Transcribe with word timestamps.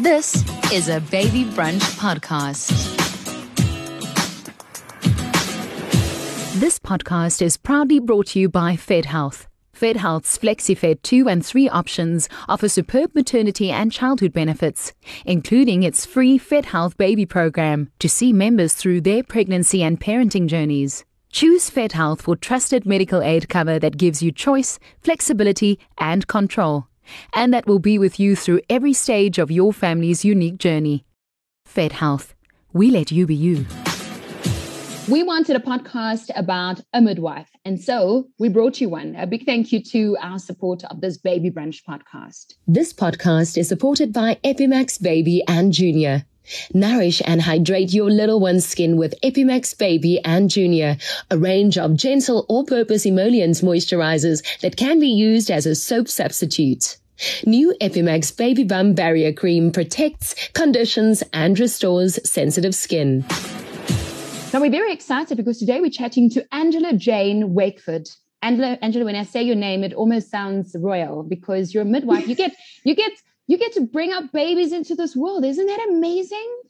This 0.00 0.42
is 0.72 0.88
a 0.88 0.98
Baby 0.98 1.44
Brunch 1.44 1.98
podcast. 1.98 2.70
This 6.58 6.78
podcast 6.78 7.42
is 7.42 7.58
proudly 7.58 8.00
brought 8.00 8.28
to 8.28 8.40
you 8.40 8.48
by 8.48 8.76
Fed 8.76 9.04
Health. 9.04 9.46
Fed 9.74 9.98
Health's 9.98 10.38
FlexiFed 10.38 11.02
2 11.02 11.28
and 11.28 11.44
3 11.44 11.68
options 11.68 12.30
offer 12.48 12.66
superb 12.66 13.14
maternity 13.14 13.70
and 13.70 13.92
childhood 13.92 14.32
benefits, 14.32 14.94
including 15.26 15.82
its 15.82 16.06
free 16.06 16.38
Fed 16.38 16.64
Health 16.64 16.96
baby 16.96 17.26
program 17.26 17.90
to 17.98 18.08
see 18.08 18.32
members 18.32 18.72
through 18.72 19.02
their 19.02 19.22
pregnancy 19.22 19.82
and 19.82 20.00
parenting 20.00 20.46
journeys. 20.46 21.04
Choose 21.30 21.68
Fed 21.68 21.92
Health 21.92 22.22
for 22.22 22.36
trusted 22.36 22.86
medical 22.86 23.20
aid 23.20 23.50
cover 23.50 23.78
that 23.78 23.98
gives 23.98 24.22
you 24.22 24.32
choice, 24.32 24.78
flexibility, 25.02 25.78
and 25.98 26.26
control 26.26 26.86
and 27.32 27.52
that 27.52 27.66
will 27.66 27.78
be 27.78 27.98
with 27.98 28.20
you 28.20 28.36
through 28.36 28.60
every 28.68 28.92
stage 28.92 29.38
of 29.38 29.50
your 29.50 29.72
family's 29.72 30.24
unique 30.24 30.58
journey. 30.58 31.04
Fed 31.64 31.92
Health, 31.92 32.34
we 32.72 32.90
let 32.90 33.10
you 33.10 33.26
be 33.26 33.34
you. 33.34 33.66
We 35.08 35.24
wanted 35.24 35.56
a 35.56 35.60
podcast 35.60 36.30
about 36.36 36.80
a 36.92 37.00
midwife, 37.00 37.50
and 37.64 37.80
so 37.80 38.28
we 38.38 38.48
brought 38.48 38.80
you 38.80 38.88
one. 38.88 39.16
A 39.16 39.26
big 39.26 39.44
thank 39.44 39.72
you 39.72 39.82
to 39.84 40.16
our 40.22 40.38
support 40.38 40.84
of 40.84 41.00
this 41.00 41.18
Baby 41.18 41.50
Brunch 41.50 41.82
podcast. 41.82 42.54
This 42.68 42.92
podcast 42.92 43.58
is 43.58 43.68
supported 43.68 44.12
by 44.12 44.38
Epimax 44.44 45.02
Baby 45.02 45.42
and 45.48 45.72
Junior. 45.72 46.26
Nourish 46.74 47.22
and 47.24 47.42
hydrate 47.42 47.92
your 47.92 48.10
little 48.10 48.40
one's 48.40 48.66
skin 48.66 48.96
with 48.96 49.14
Epimax 49.22 49.76
Baby 49.76 50.20
and 50.24 50.50
Junior, 50.50 50.96
a 51.30 51.38
range 51.38 51.78
of 51.78 51.94
gentle 51.96 52.46
all-purpose 52.48 53.06
emollients 53.06 53.60
moisturizers 53.60 54.42
that 54.60 54.76
can 54.76 54.98
be 55.00 55.08
used 55.08 55.50
as 55.50 55.66
a 55.66 55.74
soap 55.74 56.08
substitute. 56.08 56.96
New 57.44 57.74
Epimax 57.80 58.36
Baby 58.36 58.64
Bum 58.64 58.94
Barrier 58.94 59.32
Cream 59.32 59.72
protects, 59.72 60.48
conditions, 60.54 61.22
and 61.32 61.58
restores 61.58 62.18
sensitive 62.28 62.74
skin. 62.74 63.24
Now 64.52 64.60
we're 64.60 64.70
very 64.70 64.92
excited 64.92 65.36
because 65.36 65.58
today 65.58 65.80
we're 65.80 65.90
chatting 65.90 66.30
to 66.30 66.46
Angela 66.52 66.94
Jane 66.94 67.54
Wakeford. 67.54 68.08
Angela, 68.42 68.78
Angela, 68.80 69.04
when 69.04 69.16
I 69.16 69.24
say 69.24 69.42
your 69.42 69.54
name, 69.54 69.84
it 69.84 69.92
almost 69.92 70.30
sounds 70.30 70.74
royal 70.80 71.22
because 71.22 71.74
you're 71.74 71.82
a 71.82 71.86
midwife. 71.86 72.26
You 72.26 72.34
get, 72.34 72.56
you 72.84 72.94
get, 72.94 73.12
you 73.50 73.58
get 73.58 73.72
to 73.72 73.82
bring 73.82 74.12
up 74.12 74.32
babies 74.32 74.72
into 74.72 74.94
this 74.94 75.16
world. 75.16 75.44
Isn't 75.44 75.66
that 75.66 75.88
amazing? 75.88 76.62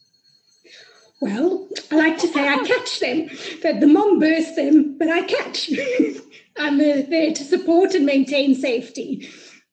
Well, 1.20 1.68
I 1.90 1.96
like 1.96 2.18
to 2.18 2.28
say 2.28 2.48
I 2.48 2.64
catch 2.66 3.00
them, 3.00 3.28
that 3.62 3.80
the 3.80 3.86
mom 3.86 4.18
births 4.18 4.56
them, 4.56 4.96
but 4.98 5.08
I 5.08 5.22
catch. 5.22 5.70
I'm 6.56 6.80
uh, 6.80 7.02
there 7.08 7.32
to 7.32 7.44
support 7.44 7.94
and 7.94 8.06
maintain 8.06 8.54
safety 8.54 9.28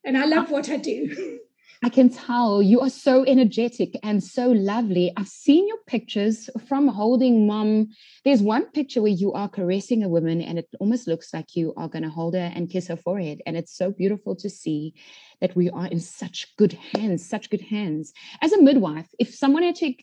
and 0.08 0.18
I 0.18 0.26
love 0.26 0.50
what 0.50 0.70
I 0.70 0.78
do. 0.78 1.40
I 1.84 1.90
can 1.90 2.10
tell 2.10 2.60
you 2.60 2.82
are 2.82 2.90
so 2.90 3.24
energetic 3.24 3.96
and 4.02 4.24
so 4.24 4.50
lovely. 4.50 5.12
I've 5.16 5.28
seen 5.28 5.68
your 5.68 5.78
pictures 5.86 6.50
from 6.68 6.88
holding 6.88 7.46
mom. 7.46 7.90
There's 8.26 8.42
one 8.42 8.66
picture 8.72 9.04
where 9.04 9.12
you 9.12 9.34
are 9.34 9.48
caressing 9.48 10.04
a 10.04 10.10
woman, 10.10 10.42
and 10.42 10.58
it 10.58 10.68
almost 10.80 11.08
looks 11.08 11.32
like 11.36 11.56
you 11.56 11.76
are 11.78 11.88
going 11.88 12.02
to 12.02 12.10
hold 12.10 12.34
her 12.34 12.52
and 12.56 12.70
kiss 12.70 12.88
her 12.88 12.98
forehead. 12.98 13.42
And 13.46 13.56
it's 13.56 13.78
so 13.78 13.92
beautiful 13.92 14.36
to 14.38 14.50
see 14.50 14.96
that 15.40 15.56
we 15.56 15.70
are 15.70 15.86
in 15.86 16.00
such 16.00 16.48
good 16.58 16.74
hands, 16.96 17.28
such 17.28 17.52
good 17.52 17.62
hands. 17.62 18.12
As 18.42 18.54
a 18.54 18.62
midwife, 18.62 19.08
if 19.20 19.36
someone 19.36 19.62
had 19.62 19.76
to 19.76 19.94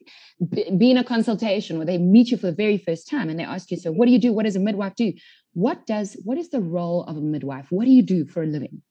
be 0.78 0.92
in 0.92 0.96
a 0.96 1.04
consultation 1.04 1.76
where 1.76 1.86
they 1.86 1.98
meet 1.98 2.30
you 2.30 2.36
for 2.36 2.46
the 2.46 2.52
very 2.52 2.78
first 2.78 3.08
time 3.08 3.28
and 3.28 3.38
they 3.38 3.44
ask 3.44 3.72
you, 3.72 3.76
So, 3.76 3.90
what 3.90 4.06
do 4.06 4.12
you 4.12 4.20
do? 4.20 4.32
What 4.32 4.44
does 4.44 4.56
a 4.56 4.60
midwife 4.60 4.94
do? 4.94 5.12
What 5.54 5.86
does 5.86 6.16
what 6.24 6.38
is 6.38 6.50
the 6.50 6.60
role 6.60 7.02
of 7.04 7.16
a 7.16 7.20
midwife? 7.20 7.66
What 7.70 7.84
do 7.84 7.90
you 7.90 8.02
do 8.02 8.26
for 8.26 8.44
a 8.44 8.46
living? 8.46 8.82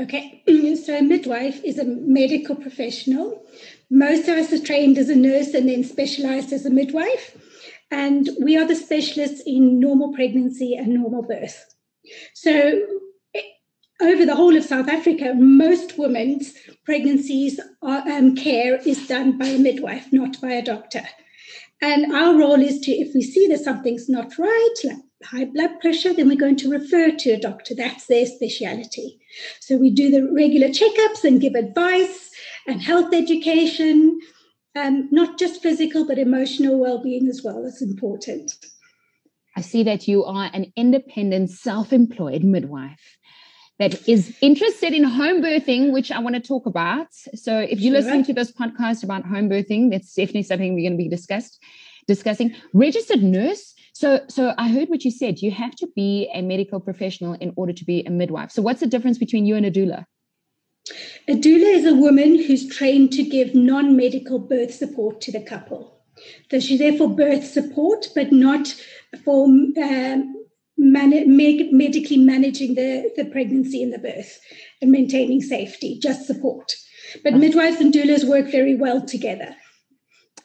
Okay, 0.00 0.42
so 0.76 0.96
a 0.98 1.02
midwife 1.02 1.62
is 1.64 1.78
a 1.78 1.84
medical 1.84 2.56
professional. 2.56 3.44
Most 3.90 4.28
of 4.28 4.36
us 4.38 4.52
are 4.52 4.64
trained 4.64 4.98
as 4.98 5.08
a 5.08 5.14
nurse 5.14 5.54
and 5.54 5.68
then 5.68 5.84
specialized 5.84 6.52
as 6.52 6.66
a 6.66 6.70
midwife. 6.70 7.36
And 7.90 8.30
we 8.40 8.56
are 8.56 8.66
the 8.66 8.74
specialists 8.74 9.42
in 9.46 9.78
normal 9.78 10.12
pregnancy 10.12 10.74
and 10.74 10.88
normal 10.88 11.22
birth. 11.22 11.74
So, 12.34 12.82
over 14.02 14.26
the 14.26 14.34
whole 14.34 14.56
of 14.56 14.64
South 14.64 14.88
Africa, 14.88 15.32
most 15.34 15.96
women's 15.96 16.54
pregnancies 16.84 17.60
are, 17.80 18.06
um, 18.08 18.34
care 18.34 18.80
is 18.84 19.06
done 19.06 19.38
by 19.38 19.46
a 19.46 19.58
midwife, 19.58 20.12
not 20.12 20.40
by 20.40 20.50
a 20.50 20.64
doctor. 20.64 21.02
And 21.80 22.12
our 22.12 22.36
role 22.36 22.60
is 22.60 22.80
to, 22.80 22.90
if 22.90 23.14
we 23.14 23.22
see 23.22 23.46
that 23.48 23.60
something's 23.60 24.08
not 24.08 24.38
right, 24.38 24.74
like 24.84 24.96
high 25.24 25.44
blood 25.44 25.80
pressure, 25.80 26.12
then 26.12 26.28
we're 26.28 26.36
going 26.36 26.56
to 26.56 26.70
refer 26.70 27.10
to 27.10 27.30
a 27.30 27.40
doctor. 27.40 27.74
That's 27.74 28.06
their 28.06 28.26
speciality. 28.26 29.20
So 29.60 29.76
we 29.76 29.90
do 29.90 30.10
the 30.10 30.30
regular 30.32 30.68
checkups 30.68 31.24
and 31.24 31.40
give 31.40 31.54
advice 31.54 32.30
and 32.66 32.82
health 32.82 33.12
education, 33.12 34.20
um, 34.76 35.08
not 35.10 35.38
just 35.38 35.62
physical, 35.62 36.06
but 36.06 36.18
emotional 36.18 36.78
well 36.78 37.02
being 37.02 37.28
as 37.28 37.42
well 37.44 37.62
That's 37.62 37.82
important. 37.82 38.52
I 39.56 39.60
see 39.60 39.82
that 39.84 40.08
you 40.08 40.24
are 40.24 40.50
an 40.52 40.72
independent, 40.76 41.50
self 41.50 41.92
employed 41.92 42.42
midwife 42.42 43.18
that 43.78 44.08
is 44.08 44.36
interested 44.40 44.92
in 44.92 45.04
home 45.04 45.42
birthing, 45.42 45.92
which 45.92 46.12
I 46.12 46.20
want 46.20 46.36
to 46.36 46.40
talk 46.40 46.66
about. 46.66 47.12
So 47.12 47.58
if 47.58 47.80
you're 47.80 47.92
sure. 47.92 48.02
listening 48.02 48.24
to 48.26 48.32
this 48.32 48.52
podcast 48.52 49.02
about 49.02 49.24
home 49.24 49.48
birthing, 49.48 49.90
that's 49.90 50.14
definitely 50.14 50.44
something 50.44 50.74
we're 50.74 50.88
going 50.88 50.98
to 50.98 51.04
be 51.04 51.08
discussed 51.08 51.60
discussing. 52.06 52.54
Registered 52.72 53.22
nurse 53.22 53.73
so, 53.94 54.20
so 54.28 54.54
I 54.58 54.68
heard 54.68 54.88
what 54.88 55.04
you 55.04 55.10
said. 55.12 55.40
You 55.40 55.52
have 55.52 55.74
to 55.76 55.88
be 55.94 56.28
a 56.34 56.42
medical 56.42 56.80
professional 56.80 57.34
in 57.34 57.52
order 57.56 57.72
to 57.72 57.84
be 57.84 58.04
a 58.04 58.10
midwife. 58.10 58.50
So, 58.50 58.60
what's 58.60 58.80
the 58.80 58.88
difference 58.88 59.18
between 59.18 59.46
you 59.46 59.54
and 59.54 59.64
a 59.64 59.70
doula? 59.70 60.04
A 61.28 61.34
doula 61.34 61.74
is 61.74 61.86
a 61.86 61.94
woman 61.94 62.42
who's 62.42 62.68
trained 62.68 63.12
to 63.12 63.22
give 63.22 63.54
non-medical 63.54 64.40
birth 64.40 64.74
support 64.74 65.20
to 65.22 65.32
the 65.32 65.40
couple. 65.40 65.96
So 66.50 66.60
she's 66.60 66.78
there 66.78 66.96
for 66.96 67.08
birth 67.08 67.44
support, 67.44 68.08
but 68.14 68.32
not 68.32 68.74
for 69.24 69.44
um, 69.46 69.74
man- 70.76 71.36
medically 71.36 72.18
managing 72.18 72.74
the, 72.74 73.10
the 73.16 73.24
pregnancy 73.24 73.82
and 73.82 73.92
the 73.92 73.98
birth 73.98 74.40
and 74.82 74.90
maintaining 74.90 75.40
safety, 75.40 75.98
just 76.00 76.26
support. 76.26 76.72
But 77.22 77.34
midwives 77.34 77.80
and 77.80 77.92
doulas 77.92 78.28
work 78.28 78.50
very 78.50 78.74
well 78.74 79.00
together. 79.04 79.56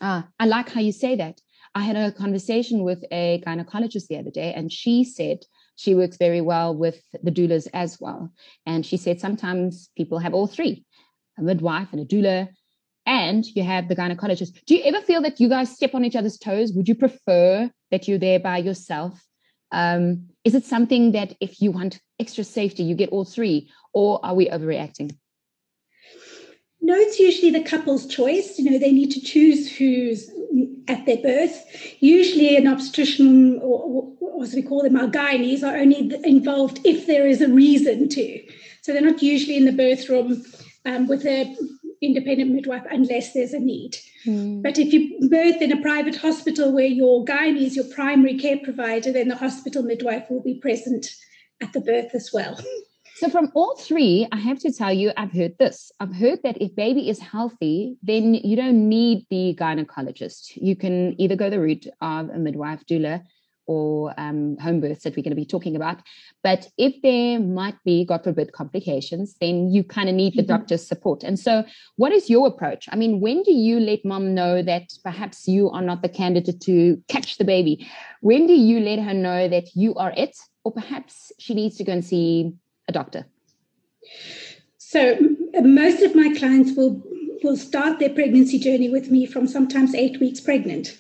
Ah, 0.02 0.28
I 0.40 0.46
like 0.46 0.70
how 0.70 0.82
you 0.82 0.92
say 0.92 1.16
that. 1.16 1.42
I 1.76 1.84
had 1.84 1.96
a 1.96 2.12
conversation 2.12 2.84
with 2.84 3.04
a 3.12 3.42
gynecologist 3.46 4.08
the 4.08 4.18
other 4.18 4.32
day, 4.32 4.54
and 4.54 4.72
she 4.72 5.04
said 5.04 5.40
she 5.76 5.96
works 5.96 6.18
very 6.18 6.42
well 6.42 6.76
with 6.76 7.02
the 7.24 7.32
doulas 7.32 7.68
as 7.74 8.00
well. 8.00 8.32
And 8.66 8.86
she 8.86 8.98
said 8.98 9.20
sometimes 9.20 9.90
people 9.96 10.20
have 10.20 10.34
all 10.34 10.48
three 10.48 10.86
a 11.38 11.42
midwife 11.42 11.88
and 11.94 12.02
a 12.02 12.06
doula, 12.06 12.50
and 13.06 13.46
you 13.56 13.64
have 13.64 13.88
the 13.88 13.96
gynecologist. 13.96 14.64
Do 14.66 14.76
you 14.76 14.84
ever 14.84 15.02
feel 15.02 15.22
that 15.22 15.40
you 15.40 15.48
guys 15.48 15.74
step 15.74 15.96
on 15.96 16.04
each 16.04 16.16
other's 16.16 16.38
toes? 16.38 16.74
Would 16.74 16.88
you 16.88 16.96
prefer 16.96 17.72
that 17.92 18.08
you're 18.08 18.20
there 18.20 18.40
by 18.40 18.58
yourself? 18.58 19.20
Um, 19.72 20.28
is 20.44 20.56
it 20.56 20.66
something 20.66 21.14
that 21.14 21.34
if 21.40 21.62
you 21.62 21.72
want 21.72 22.02
extra 22.20 22.44
safety, 22.44 22.84
you 22.84 22.96
get 22.96 23.10
all 23.10 23.26
three, 23.26 23.72
or 23.94 24.20
are 24.24 24.36
we 24.36 24.50
overreacting? 24.50 25.16
No, 26.82 26.96
it's 26.96 27.20
usually 27.20 27.52
the 27.52 27.64
couple's 27.64 28.06
choice. 28.08 28.58
You 28.58 28.72
know, 28.72 28.80
they 28.80 28.92
need 28.92 29.12
to 29.12 29.22
choose 29.22 29.72
who's 29.76 30.30
at 30.90 31.06
their 31.06 31.18
birth. 31.18 31.64
Usually, 32.00 32.58
an 32.58 32.68
obstetrician, 32.68 33.60
or, 33.62 34.12
or 34.20 34.44
as 34.44 34.54
we 34.54 34.64
call 34.64 34.84
them, 34.84 34.98
our 34.98 35.08
gynaes, 35.08 35.64
are 35.64 35.78
only 35.78 36.12
involved 36.24 36.80
if 36.84 37.08
there 37.08 37.28
is 37.28 37.42
a 37.42 37.48
reason 37.48 38.10
to. 38.10 38.44
So 38.82 38.92
they're 38.92 39.02
not 39.02 39.22
usually 39.22 39.56
in 39.56 39.66
the 39.66 39.72
birth 39.72 40.10
room 40.10 40.44
um, 40.86 41.08
with 41.08 41.26
a 41.26 41.56
independent 42.02 42.52
midwife 42.52 42.86
unless 42.90 43.34
there's 43.34 43.54
a 43.54 43.60
need. 43.60 43.98
Mm. 44.26 44.64
But 44.64 44.78
if 44.78 44.94
you 44.94 45.30
birth 45.30 45.62
in 45.62 45.72
a 45.72 45.82
private 45.82 46.16
hospital 46.16 46.72
where 46.74 46.86
your 46.86 47.26
gynae 47.26 47.62
is 47.62 47.76
your 47.76 47.86
primary 47.94 48.38
care 48.38 48.58
provider, 48.64 49.12
then 49.12 49.28
the 49.28 49.36
hospital 49.36 49.84
midwife 49.84 50.30
will 50.30 50.42
be 50.42 50.56
present 50.56 51.08
at 51.62 51.74
the 51.74 51.82
birth 51.82 52.16
as 52.16 52.32
well. 52.34 52.60
So, 53.20 53.30
from 53.30 53.52
all 53.54 53.76
three, 53.76 54.30
I 54.32 54.38
have 54.38 54.60
to 54.60 54.72
tell 54.72 54.94
you, 54.94 55.12
I've 55.18 55.34
heard 55.34 55.58
this. 55.58 55.92
I've 56.00 56.16
heard 56.16 56.40
that 56.44 56.62
if 56.62 56.74
baby 56.74 57.10
is 57.10 57.20
healthy, 57.20 57.98
then 58.02 58.34
you 58.34 58.56
don't 58.56 58.88
need 58.88 59.26
the 59.30 59.58
gynecologist. 59.60 60.52
You 60.56 60.78
can 60.78 61.20
either 61.20 61.36
go 61.36 61.50
the 61.50 61.60
route 61.60 61.86
of 62.00 62.30
a 62.30 62.38
midwife, 62.38 62.86
doula, 62.86 63.22
or 63.66 64.14
um, 64.18 64.56
home 64.60 64.80
births 64.80 65.04
that 65.04 65.18
we're 65.18 65.24
going 65.24 65.36
to 65.36 65.36
be 65.36 65.46
talking 65.46 65.76
about. 65.76 65.98
But 66.46 66.70
if 66.78 67.02
there 67.02 67.42
might 67.42 67.76
be, 67.84 68.06
God 68.06 68.24
forbid, 68.24 68.54
complications, 68.54 69.36
then 69.42 69.70
you 69.70 69.84
kind 69.84 70.08
of 70.08 70.16
need 70.16 70.38
the 70.38 70.42
mm-hmm. 70.42 70.54
doctor's 70.54 70.88
support. 70.88 71.22
And 71.24 71.38
so, 71.38 71.66
what 71.98 72.14
is 72.14 72.30
your 72.30 72.48
approach? 72.48 72.88
I 72.90 72.96
mean, 72.96 73.20
when 73.20 73.44
do 73.44 73.52
you 73.52 73.82
let 73.82 74.06
mom 74.06 74.34
know 74.34 74.64
that 74.64 74.94
perhaps 75.04 75.46
you 75.46 75.70
are 75.72 75.82
not 75.82 76.04
the 76.04 76.08
candidate 76.08 76.62
to 76.62 77.04
catch 77.10 77.38
the 77.38 77.44
baby? 77.44 77.86
When 78.22 78.48
do 78.48 78.54
you 78.54 78.80
let 78.80 79.00
her 79.00 79.14
know 79.14 79.50
that 79.50 79.76
you 79.76 79.94
are 79.96 80.14
it? 80.16 80.38
Or 80.64 80.72
perhaps 80.72 81.34
she 81.38 81.54
needs 81.54 81.76
to 81.78 81.84
go 81.84 81.92
and 81.92 82.06
see 82.06 82.54
a 82.90 82.92
doctor? 82.92 83.26
So 84.78 85.18
uh, 85.58 85.62
most 85.62 86.02
of 86.02 86.16
my 86.16 86.34
clients 86.38 86.76
will 86.76 87.02
will 87.42 87.56
start 87.56 88.00
their 88.00 88.10
pregnancy 88.10 88.60
journey 88.60 88.90
with 88.90 89.10
me 89.10 89.26
from 89.26 89.48
sometimes 89.48 89.96
eight 89.96 90.20
weeks 90.20 90.42
pregnant. 90.42 90.98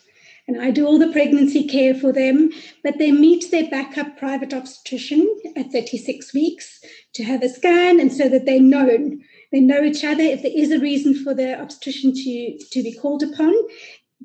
And 0.47 0.61
I 0.61 0.71
do 0.71 0.85
all 0.87 0.97
the 0.97 1.11
pregnancy 1.11 1.67
care 1.67 1.93
for 1.93 2.13
them, 2.13 2.51
but 2.81 2.97
they 2.97 3.11
meet 3.11 3.51
their 3.51 3.69
backup 3.69 4.17
private 4.17 4.53
obstetrician 4.53 5.27
at 5.57 5.71
36 5.73 6.33
weeks 6.33 6.79
to 7.15 7.23
have 7.25 7.43
a 7.43 7.49
scan 7.49 7.99
and 7.99 8.11
so 8.11 8.29
that 8.29 8.45
they're 8.45 8.61
known 8.61 9.21
They 9.51 9.59
know 9.59 9.81
each 9.83 10.03
other. 10.03 10.21
If 10.21 10.43
there 10.43 10.51
is 10.55 10.71
a 10.71 10.79
reason 10.79 11.15
for 11.15 11.33
the 11.33 11.59
obstetrician 11.59 12.13
to, 12.13 12.57
to 12.71 12.83
be 12.83 12.93
called 12.93 13.23
upon, 13.23 13.53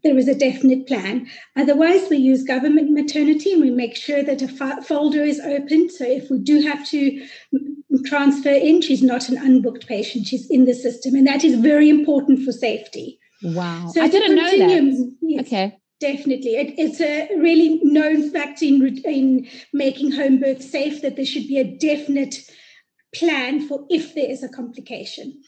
there 0.02 0.18
is 0.18 0.28
a 0.28 0.34
definite 0.34 0.86
plan. 0.86 1.26
Otherwise, 1.56 2.08
we 2.10 2.16
use 2.16 2.42
government 2.42 2.90
maternity 2.90 3.52
and 3.52 3.62
we 3.62 3.70
make 3.70 3.96
sure 3.96 4.22
that 4.22 4.42
a 4.42 4.82
folder 4.82 5.22
is 5.22 5.40
open. 5.40 5.88
So 5.88 6.04
if 6.04 6.30
we 6.30 6.38
do 6.38 6.60
have 6.62 6.86
to 6.88 7.26
transfer 8.04 8.50
in, 8.50 8.82
she's 8.82 9.02
not 9.02 9.28
an 9.28 9.36
unbooked 9.36 9.86
patient, 9.86 10.26
she's 10.26 10.50
in 10.50 10.64
the 10.64 10.74
system. 10.74 11.14
And 11.14 11.26
that 11.26 11.44
is 11.44 11.58
very 11.58 11.88
important 11.88 12.44
for 12.44 12.52
safety. 12.52 13.18
Wow. 13.42 13.88
So 13.92 14.02
I 14.02 14.08
didn't 14.08 14.36
know 14.36 14.58
that. 14.58 15.16
Yes, 15.22 15.46
okay. 15.46 15.78
Definitely. 16.00 16.56
It, 16.56 16.74
it's 16.76 17.00
a 17.00 17.28
really 17.38 17.80
known 17.82 18.30
fact 18.30 18.62
in, 18.62 18.98
in 19.04 19.48
making 19.72 20.12
home 20.12 20.40
birth 20.40 20.62
safe 20.62 21.02
that 21.02 21.16
there 21.16 21.24
should 21.24 21.46
be 21.46 21.58
a 21.58 21.76
definite 21.78 22.36
plan 23.14 23.66
for 23.66 23.86
if 23.88 24.14
there 24.14 24.28
is 24.28 24.42
a 24.42 24.48
complication. 24.48 25.40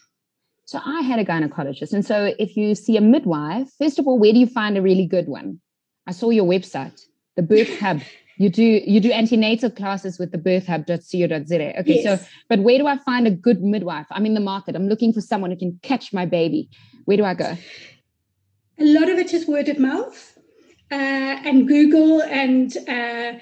So 0.67 0.81
I 0.85 0.99
had 0.99 1.17
a 1.17 1.23
gynecologist. 1.23 1.93
And 1.93 2.05
so 2.05 2.35
if 2.37 2.57
you 2.57 2.75
see 2.75 2.97
a 2.97 3.01
midwife, 3.01 3.69
first 3.79 3.99
of 3.99 4.05
all, 4.05 4.19
where 4.19 4.33
do 4.33 4.39
you 4.39 4.47
find 4.47 4.77
a 4.77 4.81
really 4.81 5.05
good 5.05 5.29
one? 5.29 5.61
I 6.07 6.11
saw 6.11 6.29
your 6.29 6.43
website, 6.43 6.99
the 7.37 7.41
birth 7.41 7.79
hub. 7.79 8.01
You 8.35 8.49
do 8.49 8.63
you 8.63 8.99
do 8.99 9.11
antenatal 9.11 9.71
classes 9.71 10.19
with 10.19 10.31
the 10.31 10.37
birthhub.co.za. 10.37 11.79
Okay, 11.79 12.03
yes. 12.03 12.03
so 12.03 12.27
but 12.49 12.59
where 12.59 12.77
do 12.77 12.85
I 12.85 12.97
find 12.97 13.25
a 13.25 13.31
good 13.31 13.63
midwife? 13.63 14.05
I'm 14.11 14.25
in 14.25 14.33
the 14.33 14.41
market. 14.41 14.75
I'm 14.75 14.89
looking 14.89 15.13
for 15.13 15.21
someone 15.21 15.51
who 15.51 15.57
can 15.57 15.79
catch 15.81 16.13
my 16.13 16.25
baby. 16.25 16.69
Where 17.05 17.17
do 17.17 17.23
I 17.23 17.33
go? 17.33 17.57
A 18.77 18.85
lot 18.85 19.09
of 19.09 19.17
it 19.17 19.33
is 19.33 19.47
word 19.47 19.69
of 19.69 19.79
mouth 19.79 20.37
uh, 20.91 20.95
and 21.47 21.67
Google 21.67 22.21
and 22.21 22.75
uh, 22.87 23.39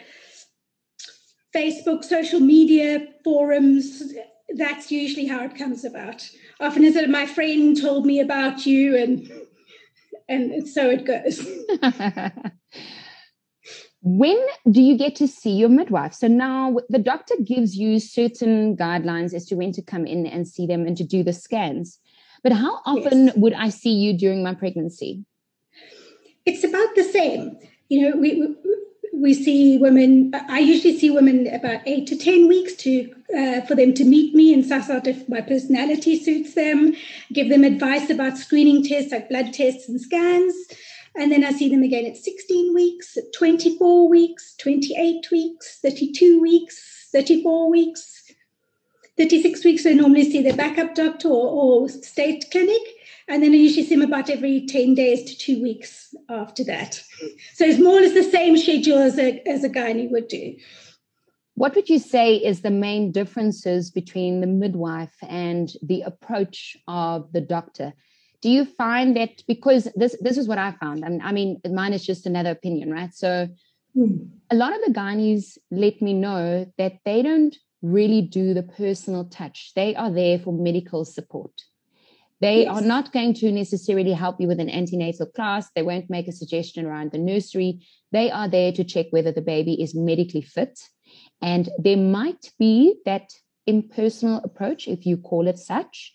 Facebook, 1.53 2.03
social 2.03 2.39
media 2.39 3.07
forums. 3.23 4.13
That's 4.55 4.91
usually 4.91 5.25
how 5.25 5.43
it 5.43 5.57
comes 5.57 5.83
about 5.83 6.29
often 6.59 6.83
is 6.83 6.93
that 6.95 7.09
my 7.09 7.25
friend 7.25 7.79
told 7.79 8.05
me 8.05 8.19
about 8.19 8.65
you 8.65 8.95
and 8.97 9.31
and 10.27 10.67
so 10.67 10.89
it 10.89 11.05
goes. 11.05 11.47
When 14.07 14.37
do 14.69 14.83
you 14.83 14.99
get 14.99 15.15
to 15.15 15.27
see 15.27 15.53
your 15.53 15.69
midwife? 15.69 16.13
So 16.13 16.27
now 16.27 16.77
the 16.89 16.99
doctor 16.99 17.33
gives 17.43 17.75
you 17.75 17.99
certain 17.99 18.77
guidelines 18.77 19.33
as 19.33 19.47
to 19.47 19.55
when 19.55 19.71
to 19.71 19.81
come 19.81 20.05
in 20.05 20.27
and 20.27 20.47
see 20.47 20.67
them 20.67 20.85
and 20.85 20.95
to 20.97 21.03
do 21.03 21.23
the 21.23 21.33
scans. 21.33 21.99
But 22.43 22.51
how 22.51 22.81
often 22.85 23.25
yes. 23.25 23.35
would 23.35 23.53
i 23.53 23.69
see 23.69 23.93
you 23.93 24.15
during 24.15 24.43
my 24.43 24.53
pregnancy? 24.53 25.25
It's 26.45 26.63
about 26.63 26.93
the 26.95 27.03
same. 27.03 27.57
You 27.89 28.01
know 28.01 28.17
we, 28.17 28.55
we 29.21 29.33
see 29.33 29.77
women 29.77 30.31
i 30.49 30.59
usually 30.59 30.97
see 30.97 31.09
women 31.09 31.47
about 31.53 31.81
eight 31.85 32.05
to 32.07 32.17
ten 32.17 32.47
weeks 32.47 32.73
to 32.73 33.13
uh, 33.37 33.61
for 33.61 33.75
them 33.75 33.93
to 33.93 34.03
meet 34.03 34.35
me 34.35 34.53
and 34.53 34.65
suss 34.65 34.89
out 34.89 35.07
if 35.07 35.27
my 35.29 35.41
personality 35.41 36.17
suits 36.21 36.53
them 36.53 36.93
give 37.33 37.49
them 37.49 37.63
advice 37.63 38.09
about 38.09 38.37
screening 38.37 38.83
tests 38.83 39.11
like 39.11 39.29
blood 39.29 39.53
tests 39.53 39.89
and 39.89 39.99
scans. 39.99 40.53
And 41.17 41.31
then 41.31 41.45
i 41.45 41.51
see 41.51 41.69
them 41.69 41.81
again 41.81 42.05
at 42.05 42.17
16 42.17 42.73
weeks 42.73 43.17
at 43.17 43.23
24 43.33 44.09
weeks 44.09 44.53
28 44.57 45.31
weeks 45.31 45.79
32 45.81 46.41
weeks 46.41 47.09
34 47.11 47.69
weeks. 47.69 48.33
36 49.17 49.63
weeks 49.63 49.85
i 49.85 49.93
normally 49.93 50.29
see 50.29 50.41
their 50.41 50.57
backup 50.57 50.93
doctor 50.93 51.29
or, 51.29 51.83
or 51.83 51.89
state 51.89 52.45
clinic 52.51 52.81
and 53.27 53.41
then 53.41 53.51
I 53.51 53.55
usually 53.55 53.85
see 53.85 53.95
them 53.95 54.07
about 54.07 54.29
every 54.29 54.65
10 54.67 54.93
days 54.93 55.23
to 55.25 55.37
two 55.37 55.61
weeks 55.61 56.13
after 56.29 56.63
that. 56.65 57.01
So 57.53 57.65
it's 57.65 57.79
more 57.79 57.97
or 57.97 58.01
less 58.01 58.13
the 58.13 58.23
same 58.23 58.55
schedule 58.57 58.99
as 58.99 59.17
a, 59.17 59.41
as 59.47 59.63
a 59.63 59.69
gynae 59.69 60.11
would 60.11 60.27
do. 60.27 60.55
What 61.55 61.73
would 61.75 61.89
you 61.89 61.99
say 61.99 62.35
is 62.35 62.61
the 62.61 62.69
main 62.69 63.11
differences 63.11 63.89
between 63.89 64.41
the 64.41 64.47
midwife 64.47 65.15
and 65.27 65.71
the 65.81 66.01
approach 66.01 66.77
of 66.87 67.31
the 67.31 67.41
doctor? 67.41 67.93
Do 68.41 68.49
you 68.49 68.65
find 68.65 69.15
that 69.15 69.41
because 69.47 69.87
this 69.95 70.15
this 70.21 70.37
is 70.37 70.47
what 70.47 70.57
I 70.57 70.73
found, 70.73 71.03
and 71.03 71.21
I 71.23 71.31
mean 71.31 71.61
mine 71.67 71.93
is 71.93 72.05
just 72.05 72.27
another 72.27 72.51
opinion, 72.51 72.91
right? 72.91 73.11
So 73.13 73.47
mm. 73.97 74.29
a 74.51 74.55
lot 74.55 74.75
of 74.75 74.81
the 74.85 74.93
gynaes 74.93 75.57
let 75.71 76.01
me 76.01 76.13
know 76.13 76.71
that 76.77 76.99
they 77.05 77.23
don't 77.23 77.55
really 77.81 78.21
do 78.21 78.53
the 78.53 78.63
personal 78.63 79.25
touch. 79.25 79.71
They 79.75 79.95
are 79.95 80.11
there 80.11 80.37
for 80.37 80.53
medical 80.53 81.05
support. 81.05 81.53
They 82.41 82.63
yes. 82.63 82.75
are 82.75 82.81
not 82.81 83.13
going 83.13 83.33
to 83.35 83.51
necessarily 83.51 84.11
help 84.11 84.41
you 84.41 84.47
with 84.47 84.59
an 84.59 84.69
antenatal 84.69 85.25
class. 85.25 85.69
They 85.73 85.83
won't 85.83 86.09
make 86.09 86.27
a 86.27 86.33
suggestion 86.33 86.85
around 86.85 87.11
the 87.11 87.17
nursery. 87.17 87.85
They 88.11 88.29
are 88.29 88.49
there 88.49 88.71
to 88.73 88.83
check 88.83 89.07
whether 89.11 89.31
the 89.31 89.41
baby 89.41 89.81
is 89.81 89.95
medically 89.95 90.41
fit. 90.41 90.79
And 91.41 91.69
there 91.77 91.97
might 91.97 92.51
be 92.59 92.95
that 93.05 93.31
impersonal 93.65 94.41
approach, 94.43 94.87
if 94.87 95.05
you 95.05 95.17
call 95.17 95.47
it 95.47 95.57
such, 95.57 96.13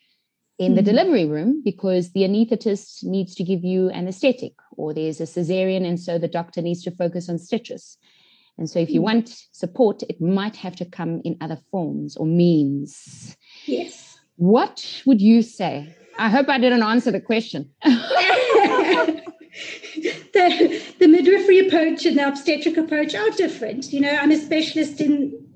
in 0.59 0.75
the 0.75 0.83
mm-hmm. 0.83 0.91
delivery 0.91 1.25
room 1.25 1.63
because 1.65 2.13
the 2.13 2.21
anesthetist 2.21 3.03
needs 3.03 3.35
to 3.35 3.43
give 3.43 3.65
you 3.65 3.91
anesthetic 3.93 4.53
or 4.77 4.93
there's 4.93 5.19
a 5.19 5.25
cesarean 5.25 5.87
and 5.87 5.99
so 5.99 6.19
the 6.19 6.29
doctor 6.29 6.61
needs 6.61 6.83
to 6.83 6.91
focus 6.91 7.31
on 7.31 7.39
stitches. 7.39 7.97
And 8.59 8.69
so 8.69 8.79
if 8.79 8.91
you 8.91 9.01
mm. 9.01 9.05
want 9.05 9.35
support, 9.53 10.03
it 10.03 10.21
might 10.21 10.57
have 10.57 10.77
to 10.77 10.85
come 10.85 11.23
in 11.25 11.39
other 11.41 11.59
forms 11.71 12.15
or 12.15 12.27
means. 12.27 13.35
Yes. 13.65 14.19
What 14.37 15.03
would 15.07 15.23
you 15.23 15.41
say 15.41 15.97
I 16.19 16.29
hope 16.29 16.49
I 16.49 16.59
didn't 16.59 16.83
answer 16.83 17.11
the 17.11 17.21
question. 17.21 17.71
the, 20.33 20.83
the 20.99 21.09
midwifery 21.09 21.67
approach 21.67 22.07
and 22.07 22.19
the 22.19 22.29
obstetric 22.29 22.77
approach 22.77 23.15
are 23.15 23.31
different. 23.31 23.93
You 23.93 24.01
know, 24.01 24.15
I'm 24.15 24.31
a 24.31 24.37
specialist 24.37 25.01
in 25.01 25.49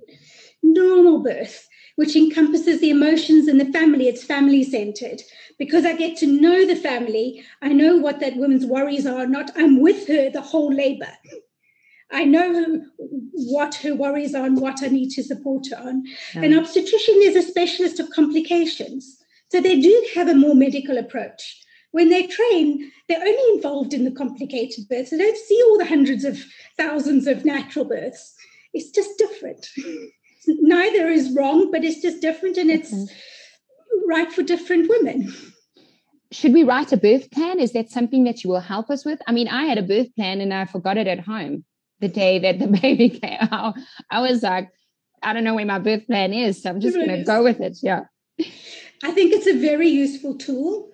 normal 0.62 1.22
birth, 1.22 1.68
which 1.96 2.16
encompasses 2.16 2.80
the 2.80 2.90
emotions 2.90 3.46
and 3.46 3.60
the 3.60 3.72
family. 3.72 4.08
It's 4.08 4.24
family 4.24 4.64
centered. 4.64 5.22
Because 5.58 5.84
I 5.84 5.94
get 5.94 6.16
to 6.18 6.26
know 6.26 6.66
the 6.66 6.74
family, 6.76 7.44
I 7.62 7.68
know 7.68 7.96
what 7.96 8.20
that 8.20 8.36
woman's 8.36 8.66
worries 8.66 9.06
are. 9.06 9.26
Not 9.26 9.50
I'm 9.56 9.80
with 9.80 10.08
her 10.08 10.30
the 10.30 10.40
whole 10.40 10.72
labor. 10.72 11.12
I 12.10 12.24
know 12.24 12.84
what 12.98 13.76
her 13.76 13.94
worries 13.94 14.34
are 14.34 14.46
and 14.46 14.60
what 14.60 14.82
I 14.82 14.88
need 14.88 15.10
to 15.10 15.22
support 15.22 15.66
her 15.70 15.76
on. 15.76 16.04
An 16.34 16.56
obstetrician 16.56 17.16
is 17.18 17.36
a 17.36 17.42
specialist 17.42 17.98
of 17.98 18.10
complications. 18.10 19.23
So 19.50 19.60
they 19.60 19.80
do 19.80 20.06
have 20.14 20.28
a 20.28 20.34
more 20.34 20.54
medical 20.54 20.98
approach. 20.98 21.60
When 21.92 22.08
they 22.08 22.26
train, 22.26 22.90
they're 23.08 23.20
only 23.20 23.54
involved 23.54 23.94
in 23.94 24.04
the 24.04 24.10
complicated 24.10 24.88
births. 24.88 25.10
They 25.10 25.18
don't 25.18 25.36
see 25.36 25.62
all 25.62 25.78
the 25.78 25.86
hundreds 25.86 26.24
of 26.24 26.44
thousands 26.76 27.28
of 27.28 27.44
natural 27.44 27.84
births. 27.84 28.34
It's 28.72 28.90
just 28.90 29.16
different. 29.16 29.68
Neither 30.46 31.08
is 31.08 31.34
wrong, 31.36 31.70
but 31.70 31.84
it's 31.84 32.02
just 32.02 32.20
different 32.20 32.56
and 32.56 32.70
it's 32.70 32.92
right 34.06 34.30
for 34.32 34.42
different 34.42 34.88
women. 34.88 35.32
Should 36.32 36.52
we 36.52 36.64
write 36.64 36.92
a 36.92 36.96
birth 36.96 37.30
plan? 37.30 37.60
Is 37.60 37.72
that 37.74 37.90
something 37.90 38.24
that 38.24 38.42
you 38.42 38.50
will 38.50 38.60
help 38.60 38.90
us 38.90 39.04
with? 39.04 39.20
I 39.28 39.32
mean, 39.32 39.46
I 39.46 39.66
had 39.66 39.78
a 39.78 39.82
birth 39.82 40.14
plan 40.16 40.40
and 40.40 40.52
I 40.52 40.64
forgot 40.64 40.98
it 40.98 41.06
at 41.06 41.20
home 41.20 41.64
the 42.00 42.08
day 42.08 42.40
that 42.40 42.58
the 42.58 42.66
baby 42.82 43.08
came 43.08 43.38
out. 43.52 43.74
I 44.10 44.20
was 44.20 44.42
like, 44.42 44.70
I 45.22 45.32
don't 45.32 45.44
know 45.44 45.54
where 45.54 45.64
my 45.64 45.78
birth 45.78 46.06
plan 46.06 46.32
is, 46.32 46.62
so 46.62 46.70
I'm 46.70 46.80
just 46.80 46.96
going 46.96 47.08
to 47.08 47.22
go 47.22 47.42
with 47.42 47.60
it. 47.60 47.78
Yeah. 47.82 48.06
I 49.02 49.10
think 49.10 49.32
it's 49.32 49.46
a 49.46 49.58
very 49.58 49.88
useful 49.88 50.36
tool. 50.36 50.90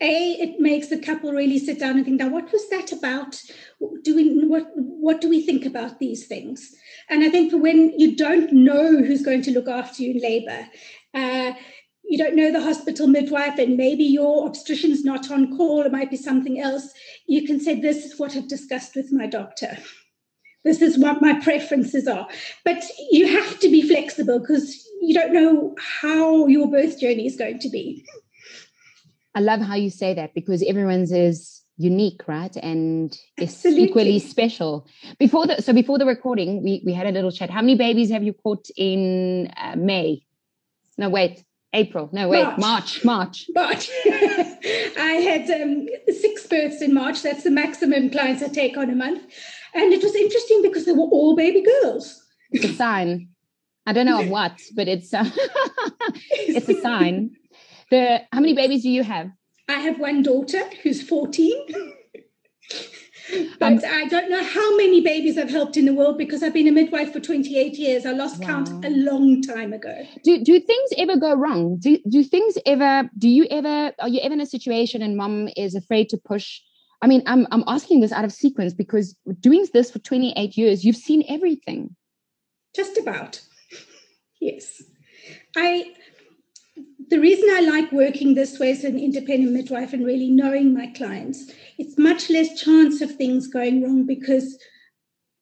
A, 0.00 0.32
it 0.34 0.60
makes 0.60 0.88
the 0.88 0.98
couple 0.98 1.32
really 1.32 1.58
sit 1.58 1.80
down 1.80 1.96
and 1.96 2.04
think, 2.04 2.20
now 2.20 2.28
what 2.28 2.52
was 2.52 2.68
that 2.70 2.92
about? 2.92 3.42
Do 4.04 4.14
we 4.14 4.46
what 4.46 4.68
what 4.74 5.20
do 5.20 5.28
we 5.28 5.44
think 5.44 5.66
about 5.66 5.98
these 5.98 6.26
things? 6.26 6.72
And 7.08 7.24
I 7.24 7.30
think 7.30 7.50
for 7.50 7.58
when 7.58 7.98
you 7.98 8.14
don't 8.14 8.52
know 8.52 9.02
who's 9.02 9.22
going 9.22 9.42
to 9.42 9.50
look 9.50 9.66
after 9.66 10.02
you 10.02 10.12
in 10.12 10.20
labor, 10.20 10.68
uh, 11.14 11.52
you 12.04 12.16
don't 12.16 12.36
know 12.36 12.52
the 12.52 12.62
hospital 12.62 13.06
midwife, 13.06 13.58
and 13.58 13.76
maybe 13.76 14.04
your 14.04 14.46
obstetrician's 14.46 15.04
not 15.04 15.30
on 15.30 15.56
call, 15.56 15.82
it 15.82 15.92
might 15.92 16.10
be 16.10 16.16
something 16.16 16.60
else. 16.60 16.92
You 17.26 17.44
can 17.44 17.58
say, 17.58 17.80
This 17.80 18.04
is 18.04 18.18
what 18.18 18.36
I've 18.36 18.48
discussed 18.48 18.94
with 18.94 19.12
my 19.12 19.26
doctor. 19.26 19.78
This 20.68 20.82
is 20.82 20.98
what 20.98 21.22
my 21.22 21.40
preferences 21.40 22.06
are. 22.06 22.28
But 22.62 22.84
you 23.10 23.26
have 23.26 23.58
to 23.60 23.70
be 23.70 23.80
flexible 23.80 24.38
because 24.38 24.86
you 25.00 25.14
don't 25.14 25.32
know 25.32 25.74
how 26.00 26.46
your 26.46 26.70
birth 26.70 27.00
journey 27.00 27.26
is 27.26 27.36
going 27.36 27.58
to 27.60 27.70
be. 27.70 28.04
I 29.34 29.40
love 29.40 29.62
how 29.62 29.76
you 29.76 29.88
say 29.88 30.12
that 30.12 30.34
because 30.34 30.62
everyone's 30.62 31.10
is 31.10 31.62
unique, 31.78 32.28
right? 32.28 32.54
And 32.56 33.18
it's 33.38 33.64
equally 33.64 34.18
special. 34.18 34.86
Before 35.18 35.46
the 35.46 35.62
so 35.62 35.72
before 35.72 35.96
the 35.96 36.04
recording, 36.04 36.62
we 36.62 36.82
we 36.84 36.92
had 36.92 37.06
a 37.06 37.12
little 37.12 37.32
chat. 37.32 37.48
How 37.48 37.62
many 37.62 37.76
babies 37.76 38.10
have 38.10 38.22
you 38.22 38.34
caught 38.34 38.66
in 38.76 39.50
uh, 39.56 39.74
May? 39.76 40.20
No, 40.98 41.08
wait, 41.08 41.44
April. 41.72 42.10
No, 42.12 42.28
wait, 42.28 42.58
March. 42.58 43.04
March. 43.04 43.46
March. 43.54 43.88
I 44.06 45.20
had 45.22 45.62
um, 45.62 45.86
six 46.08 46.46
births 46.46 46.82
in 46.82 46.92
March. 46.92 47.22
That's 47.22 47.44
the 47.44 47.50
maximum 47.50 48.10
clients 48.10 48.42
I 48.42 48.48
take 48.48 48.76
on 48.76 48.90
a 48.90 48.96
month, 48.96 49.22
and 49.74 49.92
it 49.92 50.02
was 50.02 50.14
interesting 50.14 50.62
because 50.62 50.84
they 50.84 50.92
were 50.92 51.04
all 51.04 51.36
baby 51.36 51.62
girls. 51.62 52.24
It's 52.50 52.64
a 52.64 52.72
sign. 52.74 53.28
I 53.86 53.92
don't 53.92 54.06
know 54.06 54.22
what, 54.22 54.60
but 54.74 54.86
it's 54.86 55.14
uh, 55.14 55.24
it's 56.30 56.68
a 56.68 56.80
sign. 56.80 57.30
The 57.90 58.20
how 58.32 58.40
many 58.40 58.54
babies 58.54 58.82
do 58.82 58.90
you 58.90 59.02
have? 59.02 59.30
I 59.68 59.80
have 59.80 59.98
one 59.98 60.22
daughter 60.22 60.62
who's 60.82 61.02
14. 61.02 61.66
but 63.58 63.72
um, 63.72 63.80
I 63.86 64.06
don't 64.06 64.30
know 64.30 64.42
how 64.42 64.76
many 64.76 65.00
babies 65.00 65.36
I've 65.36 65.50
helped 65.50 65.76
in 65.76 65.84
the 65.84 65.94
world 65.94 66.16
because 66.16 66.42
I've 66.42 66.54
been 66.54 66.68
a 66.68 66.72
midwife 66.72 67.12
for 67.12 67.20
28 67.20 67.78
years. 67.78 68.06
I 68.06 68.12
lost 68.12 68.40
wow. 68.40 68.46
count 68.46 68.84
a 68.84 68.90
long 68.90 69.42
time 69.42 69.72
ago. 69.72 70.06
Do 70.24 70.42
do 70.42 70.58
things 70.60 70.90
ever 70.96 71.16
go 71.16 71.34
wrong? 71.34 71.78
Do 71.78 71.98
do 72.08 72.22
things 72.24 72.56
ever 72.66 73.08
do 73.16 73.28
you 73.28 73.46
ever 73.50 73.92
are 73.98 74.08
you 74.08 74.20
ever 74.20 74.34
in 74.34 74.40
a 74.40 74.46
situation 74.46 75.02
and 75.02 75.16
mom 75.16 75.48
is 75.56 75.74
afraid 75.74 76.08
to 76.10 76.18
push? 76.18 76.60
I 77.00 77.06
mean, 77.06 77.22
I'm 77.26 77.46
I'm 77.52 77.64
asking 77.66 78.00
this 78.00 78.12
out 78.12 78.24
of 78.24 78.32
sequence 78.32 78.74
because 78.74 79.14
doing 79.40 79.66
this 79.72 79.90
for 79.90 79.98
28 80.00 80.56
years, 80.56 80.84
you've 80.84 80.96
seen 80.96 81.24
everything. 81.28 81.94
Just 82.74 82.98
about. 82.98 83.40
Yes. 84.40 84.82
I 85.56 85.92
the 87.08 87.20
reason 87.20 87.48
I 87.50 87.60
like 87.60 87.90
working 87.90 88.34
this 88.34 88.58
way 88.58 88.70
as 88.70 88.84
an 88.84 88.98
independent 88.98 89.52
midwife 89.52 89.92
and 89.92 90.04
really 90.04 90.30
knowing 90.30 90.74
my 90.74 90.88
clients, 90.88 91.50
it's 91.78 91.96
much 91.96 92.28
less 92.28 92.60
chance 92.60 93.00
of 93.00 93.14
things 93.14 93.46
going 93.46 93.82
wrong 93.82 94.04
because 94.04 94.58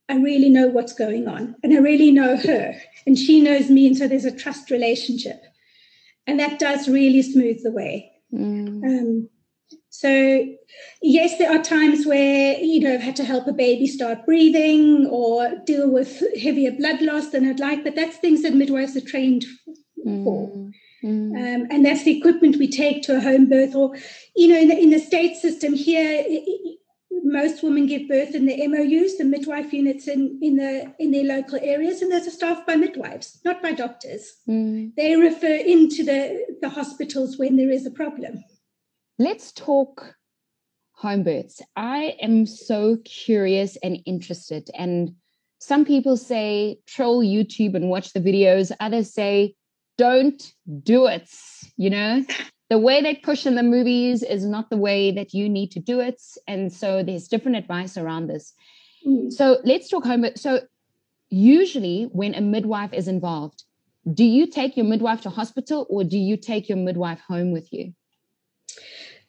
I 0.08 0.16
really 0.16 0.48
know 0.48 0.68
what's 0.68 0.92
going 0.92 1.26
on 1.26 1.56
and 1.64 1.72
I 1.74 1.78
really 1.78 2.12
know 2.12 2.36
her 2.36 2.74
and 3.06 3.18
she 3.18 3.40
knows 3.40 3.68
me. 3.68 3.86
And 3.88 3.96
so 3.96 4.06
there's 4.06 4.24
a 4.24 4.36
trust 4.36 4.70
relationship. 4.70 5.42
And 6.28 6.38
that 6.38 6.58
does 6.58 6.88
really 6.88 7.22
smooth 7.22 7.62
the 7.62 7.72
way. 7.72 8.12
Mm. 8.32 8.84
Um, 8.84 9.28
so, 9.98 10.44
yes, 11.00 11.38
there 11.38 11.50
are 11.50 11.62
times 11.62 12.04
where, 12.04 12.58
you 12.58 12.80
know, 12.80 12.92
I've 12.92 13.00
had 13.00 13.16
to 13.16 13.24
help 13.24 13.46
a 13.46 13.52
baby 13.52 13.86
start 13.86 14.26
breathing 14.26 15.06
or 15.06 15.50
deal 15.64 15.90
with 15.90 16.22
heavier 16.38 16.72
blood 16.72 17.00
loss 17.00 17.30
than 17.30 17.48
I'd 17.48 17.60
like, 17.60 17.82
but 17.82 17.94
that's 17.94 18.18
things 18.18 18.42
that 18.42 18.52
midwives 18.52 18.94
are 18.94 19.00
trained 19.00 19.46
for. 20.04 20.50
Mm. 20.50 20.72
Mm. 21.02 21.30
Um, 21.30 21.66
and 21.70 21.86
that's 21.86 22.04
the 22.04 22.18
equipment 22.18 22.56
we 22.56 22.70
take 22.70 23.04
to 23.04 23.16
a 23.16 23.20
home 23.20 23.48
birth. 23.48 23.74
Or, 23.74 23.96
you 24.36 24.48
know, 24.48 24.58
in 24.58 24.68
the, 24.68 24.78
in 24.78 24.90
the 24.90 24.98
state 24.98 25.34
system 25.34 25.72
here, 25.72 26.22
it, 26.26 26.78
most 27.24 27.62
women 27.62 27.86
give 27.86 28.06
birth 28.06 28.34
in 28.34 28.44
the 28.44 28.68
MOUs, 28.68 29.16
the 29.16 29.24
midwife 29.24 29.72
units 29.72 30.08
in, 30.08 30.38
in 30.42 30.56
the 30.56 30.92
in 30.98 31.10
their 31.10 31.24
local 31.24 31.58
areas, 31.62 32.02
and 32.02 32.12
those 32.12 32.26
are 32.26 32.30
staffed 32.30 32.66
by 32.66 32.76
midwives, 32.76 33.40
not 33.46 33.62
by 33.62 33.72
doctors. 33.72 34.30
Mm. 34.46 34.94
They 34.94 35.16
refer 35.16 35.54
into 35.54 36.04
the, 36.04 36.56
the 36.60 36.68
hospitals 36.68 37.38
when 37.38 37.56
there 37.56 37.70
is 37.70 37.86
a 37.86 37.90
problem. 37.90 38.44
Let's 39.18 39.52
talk 39.52 40.14
home 40.92 41.22
births. 41.22 41.62
I 41.76 42.16
am 42.20 42.46
so 42.46 42.98
curious 43.04 43.76
and 43.82 44.00
interested. 44.06 44.68
And 44.74 45.14
some 45.58 45.84
people 45.84 46.16
say 46.16 46.78
troll 46.86 47.22
YouTube 47.22 47.74
and 47.74 47.88
watch 47.88 48.12
the 48.12 48.20
videos. 48.20 48.72
Others 48.80 49.12
say 49.12 49.54
don't 49.98 50.52
do 50.82 51.06
it. 51.06 51.30
You 51.76 51.90
know, 51.90 52.24
the 52.68 52.78
way 52.78 53.02
they 53.02 53.14
push 53.14 53.46
in 53.46 53.54
the 53.54 53.62
movies 53.62 54.22
is 54.22 54.44
not 54.44 54.70
the 54.70 54.76
way 54.76 55.10
that 55.12 55.32
you 55.32 55.48
need 55.48 55.70
to 55.72 55.80
do 55.80 56.00
it. 56.00 56.20
And 56.46 56.72
so 56.72 57.02
there's 57.02 57.28
different 57.28 57.56
advice 57.56 57.96
around 57.96 58.26
this. 58.26 58.52
Mm. 59.06 59.32
So 59.32 59.58
let's 59.64 59.88
talk 59.88 60.04
home. 60.04 60.26
So 60.36 60.60
usually 61.30 62.04
when 62.12 62.34
a 62.34 62.40
midwife 62.40 62.92
is 62.92 63.08
involved, 63.08 63.64
do 64.12 64.24
you 64.24 64.46
take 64.46 64.76
your 64.76 64.86
midwife 64.86 65.22
to 65.22 65.30
hospital 65.30 65.86
or 65.90 66.04
do 66.04 66.18
you 66.18 66.36
take 66.36 66.68
your 66.68 66.78
midwife 66.78 67.20
home 67.20 67.52
with 67.52 67.72
you? 67.72 67.92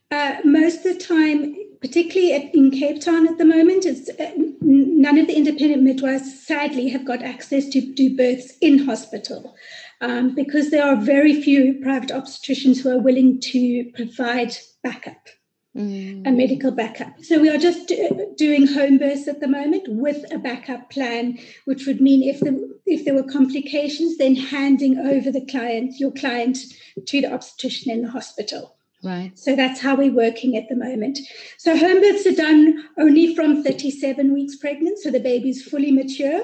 Uh, 0.10 0.38
most 0.46 0.86
of 0.86 0.98
the 0.98 1.00
time, 1.00 1.56
particularly 1.82 2.34
at, 2.34 2.56
in 2.56 2.72
Cape 2.72 3.02
Town 3.02 3.28
at 3.28 3.38
the 3.38 3.46
moment, 3.46 3.86
it's, 3.86 4.10
uh, 4.10 4.32
none 4.62 5.18
of 5.18 5.28
the 5.28 5.36
independent 5.36 5.84
midwives 5.84 6.46
sadly 6.46 6.88
have 6.90 7.06
got 7.06 7.22
access 7.22 7.68
to 7.70 7.82
do 7.82 8.16
births 8.16 8.54
in 8.62 8.86
hospital 8.86 9.54
um, 10.02 10.34
because 10.34 10.70
there 10.70 10.86
are 10.86 10.96
very 10.96 11.42
few 11.42 11.80
private 11.82 12.10
obstetricians 12.10 12.82
who 12.82 12.90
are 12.90 13.02
willing 13.02 13.40
to 13.42 13.92
provide 13.96 14.56
backup. 14.84 15.28
Mm. 15.76 16.28
A 16.28 16.32
medical 16.32 16.72
backup. 16.72 17.24
So 17.24 17.40
we 17.40 17.50
are 17.50 17.58
just 17.58 17.88
do, 17.88 18.34
doing 18.36 18.66
home 18.66 18.98
births 18.98 19.28
at 19.28 19.42
the 19.42 19.48
moment 19.48 19.84
with 19.88 20.26
a 20.34 20.40
backup 20.40 20.90
plan, 20.90 21.38
which 21.66 21.86
would 21.86 22.02
mean 22.02 22.24
if 22.28 22.40
the 22.40 22.80
if 22.88 23.06
there 23.06 23.14
were 23.14 23.22
complications, 23.22 24.18
then 24.18 24.36
handing 24.36 24.98
over 24.98 25.30
the 25.30 25.46
client, 25.46 26.00
your 26.00 26.12
client, 26.12 26.58
to 27.06 27.22
the 27.22 27.32
obstetrician 27.32 27.92
in 27.92 28.02
the 28.02 28.10
hospital. 28.10 28.77
Right. 29.04 29.38
So 29.38 29.56
that's 29.56 29.80
how 29.80 29.96
we're 29.96 30.14
working 30.14 30.58
at 30.58 30.68
the 30.70 30.76
moment. 30.76 31.20
So 31.58 31.78
home 31.78 32.02
births 32.02 32.26
are 32.26 32.32
done 32.32 32.84
only 32.98 33.36
from 33.36 33.64
37 33.64 34.34
weeks 34.34 34.56
pregnant, 34.56 35.00
so 35.00 35.12
the 35.12 35.20
baby's 35.20 35.64
fully 35.64 35.92
mature. 35.92 36.44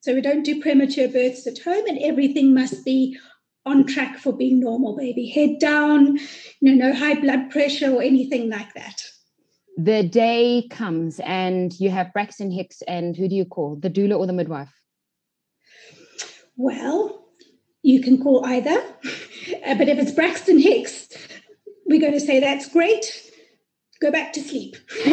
So 0.00 0.14
we 0.14 0.20
don't 0.20 0.44
do 0.44 0.60
premature 0.60 1.08
births 1.08 1.46
at 1.46 1.58
home, 1.58 1.84
and 1.88 1.98
everything 1.98 2.54
must 2.54 2.84
be 2.84 3.18
on 3.66 3.86
track 3.86 4.18
for 4.18 4.32
being 4.32 4.60
normal, 4.60 4.96
baby. 4.96 5.28
Head 5.28 5.58
down, 5.58 6.18
you 6.60 6.74
know, 6.74 6.88
no 6.90 6.94
high 6.94 7.20
blood 7.20 7.50
pressure 7.50 7.92
or 7.92 8.02
anything 8.02 8.48
like 8.48 8.72
that. 8.74 9.02
The 9.76 10.02
day 10.02 10.66
comes 10.70 11.20
and 11.20 11.78
you 11.78 11.90
have 11.90 12.12
Braxton 12.12 12.50
Hicks, 12.50 12.82
and 12.82 13.16
who 13.16 13.28
do 13.28 13.34
you 13.34 13.44
call? 13.44 13.76
The 13.76 13.90
doula 13.90 14.18
or 14.18 14.26
the 14.26 14.32
midwife? 14.32 14.72
Well, 16.56 17.26
you 17.82 18.00
can 18.00 18.22
call 18.22 18.44
either. 18.44 18.80
Uh, 19.64 19.74
but 19.78 19.88
if 19.88 19.98
it's 19.98 20.12
Braxton 20.12 20.58
Hicks, 20.58 21.08
we're 21.88 22.00
going 22.00 22.12
to 22.12 22.20
say 22.20 22.40
that's 22.40 22.68
great 22.68 23.28
go 24.00 24.10
back 24.10 24.32
to 24.32 24.40
sleep. 24.40 24.76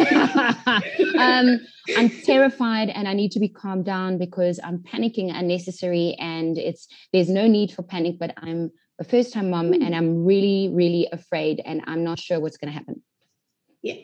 um, 1.18 1.60
I'm 1.96 2.10
terrified 2.24 2.88
and 2.88 3.08
I 3.08 3.14
need 3.14 3.32
to 3.32 3.40
be 3.40 3.48
calmed 3.48 3.84
down 3.84 4.18
because 4.18 4.60
I'm 4.62 4.78
panicking 4.78 5.34
unnecessary 5.34 6.16
and 6.18 6.56
it's 6.58 6.88
there's 7.12 7.28
no 7.28 7.46
need 7.46 7.72
for 7.72 7.82
panic, 7.82 8.16
but 8.18 8.34
I'm 8.36 8.70
a 8.98 9.04
first 9.04 9.32
time 9.32 9.50
mom 9.50 9.72
mm. 9.72 9.84
and 9.84 9.94
I'm 9.94 10.24
really, 10.24 10.70
really 10.72 11.08
afraid 11.12 11.60
and 11.64 11.82
I'm 11.86 12.04
not 12.04 12.18
sure 12.18 12.40
what's 12.40 12.56
going 12.56 12.72
to 12.72 12.78
happen. 12.78 13.02
Yeah. 13.82 13.96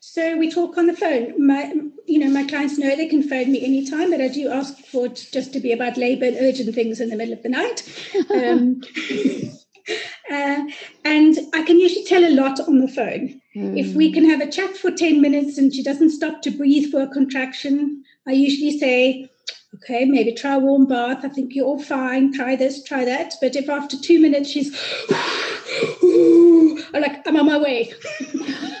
So 0.00 0.36
we 0.36 0.50
talk 0.50 0.78
on 0.78 0.86
the 0.86 0.96
phone. 0.96 1.44
My, 1.44 1.74
you 2.06 2.20
know, 2.20 2.30
my 2.30 2.44
clients 2.44 2.78
know 2.78 2.94
they 2.94 3.08
can 3.08 3.28
phone 3.28 3.50
me 3.50 3.64
anytime, 3.64 4.10
but 4.10 4.20
I 4.20 4.28
do 4.28 4.50
ask 4.50 4.78
for 4.86 5.06
it 5.06 5.28
just 5.32 5.52
to 5.52 5.60
be 5.60 5.72
about 5.72 5.96
labour 5.96 6.26
and 6.26 6.36
urgent 6.36 6.72
things 6.74 7.00
in 7.00 7.10
the 7.10 7.16
middle 7.16 7.34
of 7.34 7.42
the 7.42 7.48
night. 7.48 7.82
Um, 8.30 8.80
uh, 10.30 10.64
and 11.04 11.38
I 11.54 11.62
can 11.62 11.78
usually 11.78 12.04
tell 12.04 12.24
a 12.24 12.34
lot 12.34 12.60
on 12.60 12.78
the 12.78 12.88
phone. 12.88 13.40
Mm. 13.54 13.78
If 13.78 13.94
we 13.94 14.12
can 14.12 14.28
have 14.28 14.40
a 14.40 14.50
chat 14.50 14.76
for 14.76 14.90
10 14.90 15.20
minutes 15.20 15.58
and 15.58 15.72
she 15.72 15.82
doesn't 15.82 16.10
stop 16.10 16.42
to 16.42 16.50
breathe 16.50 16.90
for 16.90 17.02
a 17.02 17.08
contraction, 17.08 18.04
I 18.26 18.32
usually 18.32 18.78
say, 18.78 19.30
okay, 19.74 20.04
maybe 20.04 20.32
try 20.32 20.54
a 20.54 20.58
warm 20.58 20.86
bath. 20.86 21.24
I 21.24 21.28
think 21.28 21.54
you're 21.54 21.66
all 21.66 21.82
fine. 21.82 22.32
Try 22.32 22.56
this, 22.56 22.82
try 22.82 23.04
that. 23.04 23.34
But 23.40 23.56
if 23.56 23.68
after 23.68 23.96
two 23.96 24.20
minutes 24.20 24.50
she's, 24.50 24.74
I'm 25.10 26.78
like, 27.00 27.26
I'm 27.26 27.36
on 27.36 27.46
my 27.46 27.58
way. 27.58 27.92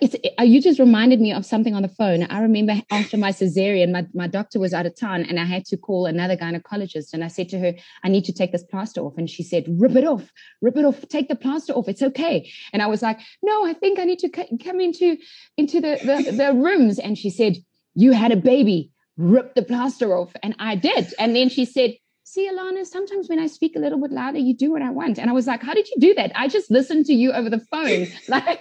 it's 0.00 0.16
uh, 0.38 0.42
you 0.42 0.60
just 0.60 0.78
reminded 0.78 1.20
me 1.20 1.32
of 1.32 1.44
something 1.44 1.74
on 1.74 1.82
the 1.82 1.88
phone. 1.88 2.24
I 2.24 2.40
remember 2.40 2.74
after 2.90 3.16
my 3.16 3.30
cesarean, 3.30 3.92
my, 3.92 4.06
my 4.14 4.26
doctor 4.26 4.58
was 4.58 4.72
out 4.72 4.86
of 4.86 4.98
town 4.98 5.24
and 5.24 5.38
I 5.38 5.44
had 5.44 5.64
to 5.66 5.76
call 5.76 6.06
another 6.06 6.36
gynecologist. 6.36 7.12
And 7.12 7.24
I 7.24 7.28
said 7.28 7.48
to 7.50 7.58
her, 7.58 7.74
I 8.04 8.08
need 8.08 8.24
to 8.24 8.32
take 8.32 8.52
this 8.52 8.62
plaster 8.64 9.00
off. 9.00 9.14
And 9.16 9.28
she 9.28 9.42
said, 9.42 9.64
rip 9.68 9.96
it 9.96 10.04
off, 10.04 10.30
rip 10.62 10.76
it 10.76 10.84
off, 10.84 11.06
take 11.08 11.28
the 11.28 11.36
plaster 11.36 11.72
off. 11.72 11.88
It's 11.88 12.02
okay. 12.02 12.50
And 12.72 12.82
I 12.82 12.86
was 12.86 13.02
like, 13.02 13.18
no, 13.42 13.66
I 13.66 13.72
think 13.72 13.98
I 13.98 14.04
need 14.04 14.18
to 14.20 14.30
c- 14.34 14.58
come 14.64 14.80
into, 14.80 15.16
into 15.56 15.80
the, 15.80 15.98
the, 16.02 16.30
the 16.32 16.52
rooms. 16.54 16.98
And 16.98 17.16
she 17.18 17.30
said, 17.30 17.56
you 17.94 18.12
had 18.12 18.32
a 18.32 18.36
baby, 18.36 18.90
rip 19.16 19.54
the 19.54 19.62
plaster 19.62 20.16
off. 20.16 20.32
And 20.42 20.54
I 20.58 20.76
did. 20.76 21.12
And 21.18 21.34
then 21.34 21.48
she 21.48 21.64
said, 21.64 21.94
see, 22.26 22.50
Alana, 22.50 22.84
sometimes 22.84 23.28
when 23.28 23.38
I 23.38 23.46
speak 23.46 23.76
a 23.76 23.78
little 23.78 24.00
bit 24.00 24.10
louder, 24.10 24.38
you 24.38 24.52
do 24.52 24.72
what 24.72 24.82
I 24.82 24.90
want. 24.90 25.16
And 25.18 25.30
I 25.30 25.32
was 25.32 25.46
like, 25.46 25.62
how 25.62 25.72
did 25.72 25.88
you 25.88 25.94
do 25.98 26.14
that? 26.14 26.32
I 26.34 26.48
just 26.48 26.70
listened 26.72 27.06
to 27.06 27.14
you 27.14 27.32
over 27.32 27.48
the 27.48 27.60
phone. 27.60 28.06
Like, 28.28 28.60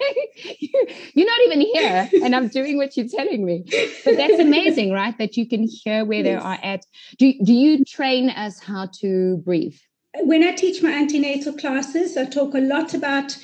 you're 1.15 1.25
not 1.25 1.41
even 1.45 1.61
here, 1.61 2.09
and 2.23 2.35
I'm 2.35 2.47
doing 2.49 2.77
what 2.77 2.95
you're 2.95 3.07
telling 3.07 3.45
me. 3.45 3.63
But 4.05 4.15
that's 4.15 4.39
amazing, 4.39 4.91
right? 4.91 5.17
That 5.17 5.35
you 5.37 5.47
can 5.47 5.63
hear 5.63 6.05
where 6.05 6.23
yes. 6.23 6.25
they 6.25 6.47
are 6.47 6.59
at. 6.61 6.85
Do, 7.17 7.33
do 7.43 7.51
you 7.51 7.83
train 7.83 8.29
us 8.29 8.59
how 8.59 8.89
to 8.99 9.37
breathe? 9.37 9.75
When 10.19 10.43
I 10.43 10.51
teach 10.51 10.83
my 10.83 10.91
antenatal 10.91 11.53
classes, 11.53 12.15
I 12.15 12.25
talk 12.25 12.53
a 12.53 12.59
lot 12.59 12.93
about 12.93 13.35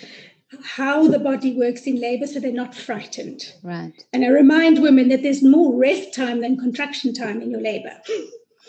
how 0.63 1.07
the 1.07 1.19
body 1.19 1.55
works 1.55 1.87
in 1.87 1.99
labor 1.99 2.27
so 2.27 2.39
they're 2.39 2.51
not 2.51 2.75
frightened. 2.75 3.41
Right. 3.63 3.93
And 4.13 4.23
I 4.23 4.27
remind 4.27 4.81
women 4.81 5.09
that 5.09 5.23
there's 5.23 5.41
more 5.41 5.75
rest 5.75 6.13
time 6.13 6.41
than 6.41 6.57
contraction 6.57 7.13
time 7.13 7.41
in 7.41 7.49
your 7.49 7.61
labor. 7.61 7.97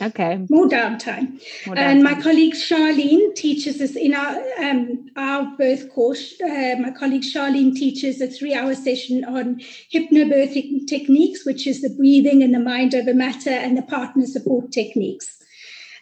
Okay. 0.02 0.44
More 0.50 0.68
downtime. 0.68 1.40
More 1.66 1.76
downtime. 1.76 1.78
And 1.78 2.02
my 2.02 2.20
colleague 2.20 2.54
Charlene 2.54 3.34
teaches 3.34 3.80
us 3.80 3.94
in 3.94 4.14
our 4.14 4.36
um, 4.58 5.06
our 5.16 5.56
birth 5.56 5.92
course. 5.94 6.40
Uh, 6.40 6.74
my 6.80 6.90
colleague 6.90 7.22
Charlene 7.22 7.74
teaches 7.74 8.20
a 8.20 8.26
three 8.26 8.54
hour 8.54 8.74
session 8.74 9.24
on 9.24 9.60
hypnobirthing 9.94 10.86
techniques, 10.88 11.46
which 11.46 11.66
is 11.66 11.82
the 11.82 11.94
breathing 11.96 12.42
and 12.42 12.52
the 12.52 12.58
mind 12.58 12.94
over 12.94 13.14
matter 13.14 13.50
and 13.50 13.76
the 13.76 13.82
partner 13.82 14.26
support 14.26 14.72
techniques. 14.72 15.38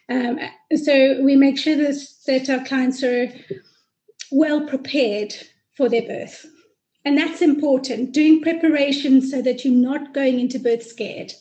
Um, 0.08 0.38
so 0.74 1.22
we 1.22 1.36
make 1.36 1.58
sure 1.58 1.76
that, 1.76 1.96
that 2.26 2.50
our 2.50 2.64
clients 2.64 3.02
are 3.02 3.28
well 4.32 4.66
prepared 4.66 5.34
for 5.76 5.88
their 5.88 6.02
birth. 6.02 6.46
And 7.04 7.16
that's 7.16 7.40
important, 7.40 8.12
doing 8.12 8.42
preparation 8.42 9.22
so 9.22 9.40
that 9.42 9.64
you're 9.64 9.74
not 9.74 10.12
going 10.12 10.40
into 10.40 10.58
birth 10.58 10.82
scared 10.82 11.32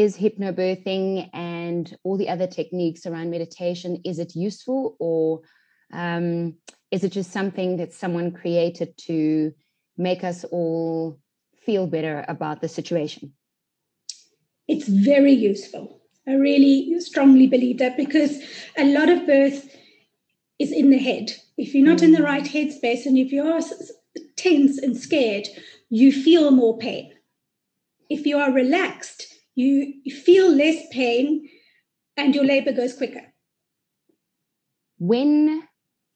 is 0.00 0.16
hypnobirthing 0.16 1.28
and 1.34 1.94
all 2.04 2.16
the 2.16 2.30
other 2.30 2.46
techniques 2.46 3.04
around 3.04 3.30
meditation 3.30 4.00
is 4.02 4.18
it 4.18 4.34
useful 4.34 4.96
or 4.98 5.42
um, 5.92 6.54
is 6.90 7.04
it 7.04 7.12
just 7.12 7.30
something 7.30 7.76
that 7.76 7.92
someone 7.92 8.32
created 8.32 8.96
to 8.96 9.52
make 9.98 10.24
us 10.24 10.44
all 10.44 11.20
feel 11.66 11.86
better 11.86 12.24
about 12.28 12.62
the 12.62 12.68
situation? 12.68 13.34
It's 14.66 14.88
very 14.88 15.32
useful. 15.32 16.00
I 16.26 16.34
really 16.34 16.98
strongly 17.00 17.46
believe 17.46 17.78
that 17.78 17.98
because 17.98 18.40
a 18.78 18.84
lot 18.84 19.10
of 19.10 19.26
birth 19.26 19.68
is 20.58 20.72
in 20.72 20.88
the 20.88 20.98
head. 20.98 21.32
If 21.58 21.74
you're 21.74 21.86
not 21.86 22.02
in 22.02 22.12
the 22.12 22.22
right 22.22 22.44
headspace 22.44 23.04
and 23.04 23.18
if 23.18 23.32
you're 23.32 23.60
tense 24.36 24.78
and 24.78 24.96
scared, 24.96 25.46
you 25.90 26.10
feel 26.10 26.50
more 26.52 26.78
pain. 26.78 27.12
If 28.08 28.24
you 28.24 28.38
are 28.38 28.50
relaxed, 28.50 29.29
you 29.54 30.00
feel 30.10 30.54
less 30.54 30.86
pain 30.92 31.48
and 32.16 32.34
your 32.34 32.44
labor 32.44 32.72
goes 32.72 32.96
quicker. 32.96 33.22
When 34.98 35.62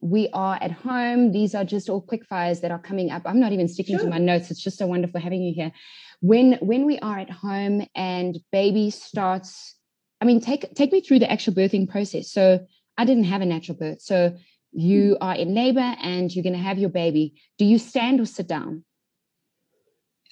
we 0.01 0.29
are 0.35 0.59
at 0.61 0.71
home, 0.71 1.33
these 1.33 1.55
are 1.55 1.65
just 1.65 1.89
all 1.89 2.03
quick 2.03 2.27
fires 2.27 2.61
that 2.61 2.71
are 2.71 2.79
coming 2.79 3.11
up. 3.11 3.23
I'm 3.25 3.41
not 3.41 3.53
even 3.53 3.69
sticking 3.69 3.97
sure. 3.97 4.05
to 4.05 4.11
my 4.11 4.19
notes. 4.19 4.51
It's 4.51 4.63
just 4.63 4.79
so 4.79 4.87
wonderful 4.87 5.21
having 5.21 5.43
you 5.43 5.55
here. 5.55 5.73
When 6.21 6.55
when 6.61 6.85
we 6.85 6.99
are 6.99 7.19
at 7.19 7.31
home 7.31 7.87
and 7.95 8.39
baby 8.53 8.91
starts, 8.91 9.75
I 10.21 10.27
mean, 10.27 10.41
take 10.41 10.75
take 10.75 10.93
me 10.93 11.01
through 11.01 11.21
the 11.21 11.31
actual 11.31 11.55
birthing 11.55 11.89
process. 11.89 12.31
So 12.31 12.67
I 12.99 13.05
didn't 13.05 13.25
have 13.25 13.41
a 13.41 13.47
natural 13.47 13.79
birth. 13.79 14.03
So 14.03 14.37
you 14.73 15.17
hmm. 15.19 15.27
are 15.27 15.35
in 15.35 15.55
labor 15.55 15.97
and 16.03 16.35
you're 16.35 16.43
going 16.43 16.55
to 16.55 16.59
have 16.59 16.79
your 16.79 16.91
baby. 16.91 17.35
Do 17.59 17.65
you 17.65 17.79
stand 17.79 18.21
or 18.21 18.27
sit 18.27 18.47
down? 18.47 18.85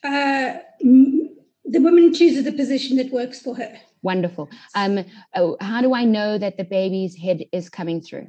Uh, 0.05 0.59
the 1.73 1.81
woman 1.81 2.13
chooses 2.13 2.45
the 2.45 2.53
position 2.53 2.97
that 2.99 3.11
works 3.11 3.41
for 3.41 3.57
her. 3.57 3.73
Wonderful. 4.03 4.51
Um, 4.75 5.05
oh, 5.35 5.57
how 5.61 5.81
do 5.81 5.95
I 5.95 6.05
know 6.05 6.39
that 6.39 6.57
the 6.57 6.65
baby's 6.65 7.17
head 7.17 7.45
is 7.53 7.69
coming 7.69 8.01
through? 8.01 8.29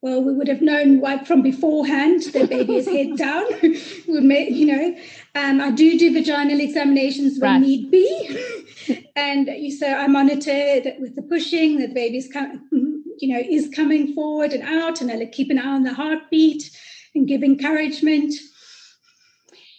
Well, 0.00 0.20
we 0.20 0.32
would 0.32 0.48
have 0.48 0.62
known 0.62 1.00
right 1.00 1.24
from 1.24 1.42
beforehand 1.42 2.22
the 2.22 2.46
baby 2.46 2.76
is 2.76 2.86
head 2.96 3.16
down. 3.16 3.44
would 4.08 4.24
make, 4.24 4.50
you 4.50 4.66
know, 4.66 4.96
um, 5.36 5.60
I 5.60 5.70
do 5.70 5.96
do 5.98 6.12
vaginal 6.12 6.58
examinations 6.60 7.38
when 7.38 7.52
right. 7.52 7.60
need 7.60 7.90
be, 7.90 9.06
and 9.16 9.48
so 9.78 9.86
I 9.86 10.08
monitor 10.08 10.80
that 10.80 10.98
with 10.98 11.14
the 11.14 11.22
pushing 11.22 11.78
that 11.78 11.88
the 11.88 11.94
baby's 11.94 12.28
coming, 12.32 12.60
you 13.18 13.32
know, 13.32 13.40
is 13.48 13.70
coming 13.74 14.12
forward 14.12 14.52
and 14.52 14.64
out, 14.64 15.00
and 15.00 15.10
I 15.10 15.24
keep 15.26 15.50
an 15.50 15.58
eye 15.58 15.66
on 15.66 15.84
the 15.84 15.94
heartbeat 15.94 16.76
and 17.14 17.28
give 17.28 17.44
encouragement. 17.44 18.34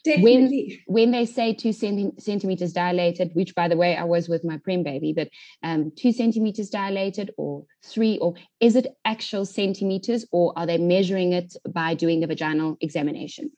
Definitely. 0.04 0.82
When 0.86 1.12
when 1.12 1.12
they 1.12 1.26
say 1.26 1.54
two 1.54 1.70
centi- 1.70 2.20
centimeters 2.20 2.74
dilated, 2.74 3.32
which 3.34 3.56
by 3.56 3.68
the 3.68 3.78
way 3.78 3.96
I 3.96 4.04
was 4.04 4.28
with 4.28 4.44
my 4.44 4.58
prem 4.58 4.84
baby, 4.84 5.14
but 5.14 5.30
um, 5.64 5.92
two 5.96 6.12
centimeters 6.12 6.70
dilated 6.70 7.32
or 7.38 7.66
three, 7.86 8.18
or 8.18 8.34
is 8.60 8.76
it 8.76 8.98
actual 9.06 9.46
centimeters, 9.46 10.26
or 10.32 10.54
are 10.58 10.66
they 10.66 10.78
measuring 10.78 11.32
it 11.32 11.56
by 11.70 11.94
doing 11.94 12.20
the 12.20 12.28
vaginal 12.28 12.78
examination? 12.82 13.52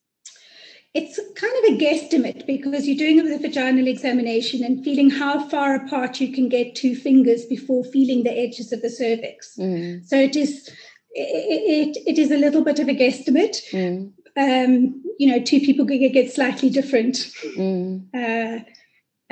It's 0.93 1.19
kind 1.35 1.53
of 1.57 1.73
a 1.73 1.77
guesstimate 1.83 2.45
because 2.45 2.87
you're 2.87 2.95
doing 2.95 3.17
it 3.17 3.23
with 3.23 3.33
a 3.33 3.39
vaginal 3.39 3.87
examination 3.87 4.63
and 4.63 4.83
feeling 4.83 5.09
how 5.09 5.49
far 5.49 5.75
apart 5.75 6.21
you 6.21 6.31
can 6.31 6.47
get 6.47 6.75
two 6.75 6.95
fingers 6.95 7.45
before 7.45 7.83
feeling 7.83 8.23
the 8.23 8.31
edges 8.31 8.71
of 8.71 8.81
the 8.81 8.89
cervix. 8.89 9.57
Mm. 9.57 10.07
So 10.07 10.15
it 10.15 10.35
is 10.35 10.69
it, 11.11 11.97
it, 11.97 12.03
it 12.05 12.19
is 12.19 12.29
a 12.29 12.37
little 12.37 12.63
bit 12.63 12.79
of 12.79 12.87
a 12.87 12.93
guesstimate. 12.93 13.63
Mm 13.71 14.11
um, 14.37 15.03
you 15.17 15.27
know, 15.27 15.39
two 15.41 15.59
people 15.59 15.85
could 15.85 15.99
get 15.99 16.33
slightly 16.33 16.69
different 16.69 17.15
mm. 17.57 18.03
uh, 18.13 18.63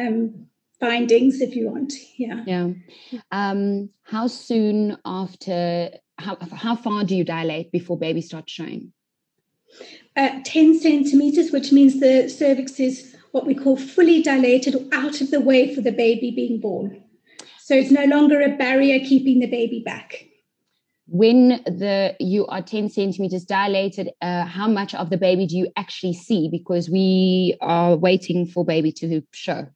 um, 0.02 0.48
findings 0.80 1.42
if 1.42 1.56
you 1.56 1.70
want. 1.70 1.94
Yeah. 2.18 2.44
Yeah. 2.46 2.70
Um, 3.32 3.90
how 4.04 4.28
soon 4.28 4.98
after? 5.06 5.90
How 6.20 6.38
how 6.54 6.76
far 6.76 7.04
do 7.04 7.16
you 7.16 7.24
dilate 7.24 7.72
before 7.72 7.98
baby 7.98 8.22
starts 8.22 8.54
showing? 8.54 8.94
Uh, 10.16 10.40
10 10.46 10.80
centimeters, 10.80 11.52
which 11.52 11.72
means 11.72 12.00
the 12.00 12.30
cervix 12.30 12.80
is 12.80 13.16
what 13.32 13.48
we 13.48 13.56
call 13.56 13.76
fully 13.76 14.22
dilated 14.22 14.76
or 14.76 14.86
out 14.94 15.22
of 15.22 15.32
the 15.32 15.42
way 15.42 15.74
for 15.74 15.82
the 15.82 15.92
baby 15.92 16.30
being 16.30 16.60
born. 16.60 17.04
So 17.60 17.74
it's 17.74 17.90
no 17.90 18.06
longer 18.06 18.40
a 18.40 18.56
barrier 18.56 19.00
keeping 19.00 19.40
the 19.40 19.48
baby 19.48 19.82
back 19.84 20.26
when 21.08 21.62
the 21.66 22.16
you 22.20 22.48
are 22.48 22.62
10 22.62 22.90
centimeters 22.90 23.44
dilated 23.44 24.10
uh, 24.22 24.46
how 24.46 24.68
much 24.68 24.96
of 24.96 25.10
the 25.10 25.18
baby 25.18 25.46
do 25.46 25.58
you 25.58 25.72
actually 25.76 26.14
see? 26.14 26.50
Because 26.50 26.90
we 26.90 27.58
are 27.62 27.96
waiting 27.96 28.46
for 28.46 28.64
baby 28.64 28.92
to 28.94 29.22
show. 29.32 29.68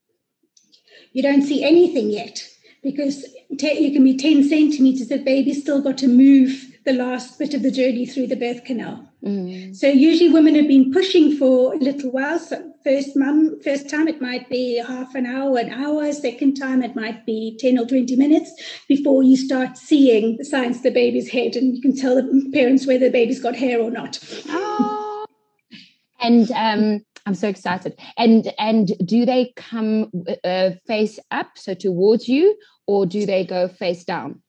You 1.13 1.23
don't 1.23 1.41
see 1.41 1.63
anything 1.63 2.09
yet 2.09 2.47
because 2.81 3.25
you 3.49 3.91
can 3.91 4.03
be 4.03 4.17
10 4.17 4.47
centimeters. 4.47 5.07
The 5.07 5.17
baby's 5.17 5.61
still 5.61 5.81
got 5.81 5.97
to 5.99 6.07
move 6.07 6.77
the 6.85 6.93
last 6.93 7.37
bit 7.37 7.53
of 7.53 7.63
the 7.63 7.71
journey 7.71 8.05
through 8.05 8.27
the 8.27 8.35
birth 8.35 8.63
canal. 8.63 9.07
Mm. 9.23 9.75
so 9.75 9.87
usually 9.87 10.29
women 10.29 10.53
have 10.53 10.67
been 10.67 10.93
pushing 10.93 11.35
for 11.35 11.73
a 11.73 11.77
little 11.77 12.11
while 12.11 12.37
so 12.37 12.71
first 12.83 13.15
mum 13.15 13.59
first 13.63 13.89
time 13.89 14.07
it 14.07 14.21
might 14.21 14.49
be 14.49 14.81
half 14.85 15.15
an 15.15 15.25
hour 15.25 15.57
an 15.57 15.71
hour. 15.71 16.11
Second 16.11 16.55
time 16.55 16.81
it 16.83 16.95
might 16.95 17.25
be 17.25 17.57
10 17.59 17.77
or 17.77 17.85
20 17.85 18.15
minutes 18.15 18.51
before 18.87 19.23
you 19.23 19.35
start 19.35 19.77
seeing 19.77 20.37
the 20.37 20.45
signs 20.45 20.77
of 20.77 20.83
the 20.83 20.91
baby's 20.91 21.29
head 21.29 21.55
and 21.55 21.75
you 21.75 21.81
can 21.81 21.95
tell 21.95 22.15
the 22.15 22.49
parents 22.53 22.87
whether 22.87 23.05
the 23.05 23.11
baby's 23.11 23.41
got 23.41 23.55
hair 23.55 23.79
or 23.81 23.91
not. 23.91 24.19
Oh. 24.47 25.25
and 26.19 26.51
um, 26.51 27.05
i'm 27.25 27.35
so 27.35 27.47
excited. 27.47 27.99
And 28.17 28.53
and 28.57 28.91
do 29.05 29.25
they 29.25 29.53
come 29.55 30.11
uh, 30.43 30.71
face 30.85 31.19
up 31.31 31.57
so 31.57 31.73
towards 31.73 32.27
you 32.27 32.57
or 32.85 33.05
do 33.05 33.25
they 33.25 33.45
go 33.45 33.67
face 33.67 34.03
down? 34.03 34.41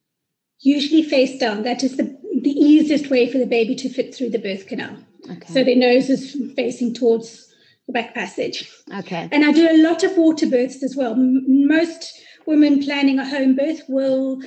Usually 0.60 1.02
face 1.02 1.38
down. 1.38 1.62
That 1.62 1.82
is 1.82 1.96
the 1.96 2.16
the 2.42 2.50
easiest 2.50 3.10
way 3.10 3.30
for 3.30 3.38
the 3.38 3.46
baby 3.46 3.74
to 3.74 3.88
fit 3.88 4.14
through 4.14 4.30
the 4.30 4.38
birth 4.38 4.66
canal. 4.66 4.96
Okay. 5.30 5.52
so 5.52 5.64
their 5.64 5.76
nose 5.76 6.08
is 6.08 6.36
facing 6.54 6.94
towards 6.94 7.47
the 7.88 7.92
back 7.92 8.14
passage. 8.14 8.70
Okay. 8.98 9.28
And 9.32 9.44
I 9.44 9.50
do 9.50 9.68
a 9.68 9.82
lot 9.82 10.04
of 10.04 10.16
water 10.16 10.48
births 10.48 10.84
as 10.84 10.94
well. 10.94 11.14
Most 11.16 12.12
women 12.46 12.80
planning 12.82 13.18
a 13.18 13.28
home 13.28 13.56
birth 13.56 13.82
will 13.88 14.40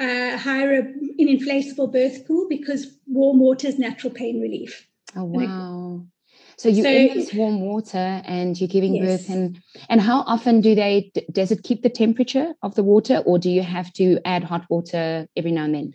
uh, 0.00 0.36
hire 0.36 0.72
a, 0.72 0.78
an 0.78 1.28
inflatable 1.28 1.92
birth 1.92 2.26
pool 2.26 2.46
because 2.48 2.98
warm 3.06 3.38
water 3.38 3.68
is 3.68 3.78
natural 3.78 4.12
pain 4.12 4.40
relief. 4.40 4.88
Oh 5.14 5.24
wow! 5.24 6.04
So 6.56 6.68
you're 6.68 6.84
so, 6.84 6.90
in 6.90 7.14
this 7.14 7.32
warm 7.32 7.60
water 7.60 8.22
and 8.26 8.58
you're 8.60 8.68
giving 8.68 8.96
yes. 8.96 9.22
birth, 9.22 9.30
and 9.30 9.60
and 9.88 10.00
how 10.00 10.20
often 10.22 10.60
do 10.60 10.74
they? 10.74 11.12
Does 11.32 11.52
it 11.52 11.62
keep 11.62 11.82
the 11.82 11.88
temperature 11.88 12.54
of 12.62 12.74
the 12.74 12.82
water, 12.82 13.18
or 13.24 13.38
do 13.38 13.50
you 13.50 13.62
have 13.62 13.92
to 13.94 14.18
add 14.24 14.44
hot 14.44 14.66
water 14.68 15.28
every 15.36 15.52
now 15.52 15.64
and 15.64 15.74
then? 15.74 15.94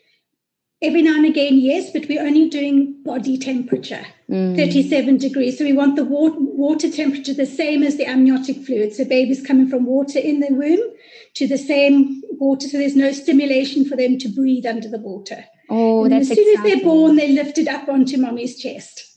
Every 0.84 1.04
now 1.04 1.16
and 1.16 1.26
again, 1.26 1.60
yes, 1.60 1.92
but 1.92 2.08
we're 2.10 2.26
only 2.26 2.50
doing 2.50 3.04
body 3.04 3.38
temperature, 3.38 4.04
mm. 4.28 4.56
37 4.56 5.18
degrees. 5.18 5.58
So 5.60 5.64
we 5.64 5.74
want 5.74 5.96
the 5.96 6.04
water, 6.04 6.36
water 6.40 6.90
temperature 6.90 7.36
the 7.36 7.46
same 7.46 7.84
as 7.84 7.98
the 7.98 8.08
amniotic 8.08 8.66
fluid. 8.66 8.94
So 8.94 9.06
babies 9.06 9.46
coming 9.46 9.70
from 9.70 9.86
water 9.86 10.18
in 10.18 10.40
the 10.40 10.48
womb 10.50 10.80
to 11.36 11.48
the 11.48 11.60
same 11.60 12.24
water. 12.40 12.68
So 12.68 12.80
there's 12.80 12.96
no 12.96 13.12
stimulation 13.12 13.86
for 13.86 13.96
them 13.96 14.18
to 14.18 14.28
breathe 14.28 14.66
under 14.66 14.90
the 14.90 14.98
water. 14.98 15.46
Oh, 15.70 16.04
and 16.06 16.14
that's 16.14 16.32
As 16.32 16.38
soon 16.38 16.52
exciting. 16.52 16.72
as 16.74 16.82
they're 16.82 16.90
born, 16.90 17.16
they're 17.16 17.30
lifted 17.30 17.68
up 17.68 17.88
onto 17.88 18.18
mommy's 18.18 18.60
chest. 18.60 19.11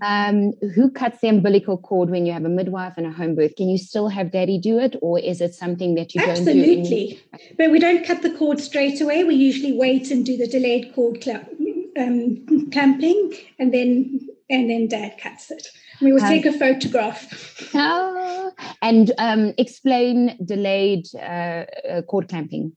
Um, 0.00 0.52
who 0.74 0.90
cuts 0.90 1.20
the 1.20 1.28
umbilical 1.28 1.78
cord 1.78 2.10
when 2.10 2.26
you 2.26 2.32
have 2.32 2.44
a 2.44 2.48
midwife 2.48 2.94
and 2.96 3.06
a 3.06 3.10
home 3.10 3.34
birth? 3.34 3.56
Can 3.56 3.68
you 3.68 3.78
still 3.78 4.08
have 4.08 4.30
daddy 4.32 4.58
do 4.58 4.78
it, 4.78 4.96
or 5.00 5.18
is 5.18 5.40
it 5.40 5.54
something 5.54 5.94
that 5.94 6.14
you 6.14 6.22
Absolutely. 6.22 6.76
don't 6.76 6.84
do? 6.84 7.18
Absolutely, 7.32 7.54
but 7.58 7.70
we 7.70 7.78
don't 7.78 8.06
cut 8.06 8.22
the 8.22 8.30
cord 8.30 8.60
straight 8.60 9.00
away. 9.00 9.24
We 9.24 9.34
usually 9.34 9.72
wait 9.72 10.10
and 10.10 10.24
do 10.24 10.36
the 10.36 10.46
delayed 10.46 10.94
cord 10.94 11.20
clamp, 11.20 11.48
um, 11.98 12.70
clamping, 12.70 13.34
and 13.58 13.72
then 13.72 14.28
and 14.48 14.68
then 14.68 14.88
dad 14.88 15.16
cuts 15.20 15.50
it. 15.50 15.68
We 16.00 16.12
will 16.12 16.22
um, 16.22 16.28
take 16.28 16.46
a 16.46 16.52
photograph. 16.52 17.70
Oh, 17.74 18.52
and 18.82 19.12
um, 19.18 19.54
explain 19.58 20.36
delayed 20.44 21.06
uh, 21.14 21.64
uh, 21.88 22.02
cord 22.02 22.28
clamping. 22.28 22.76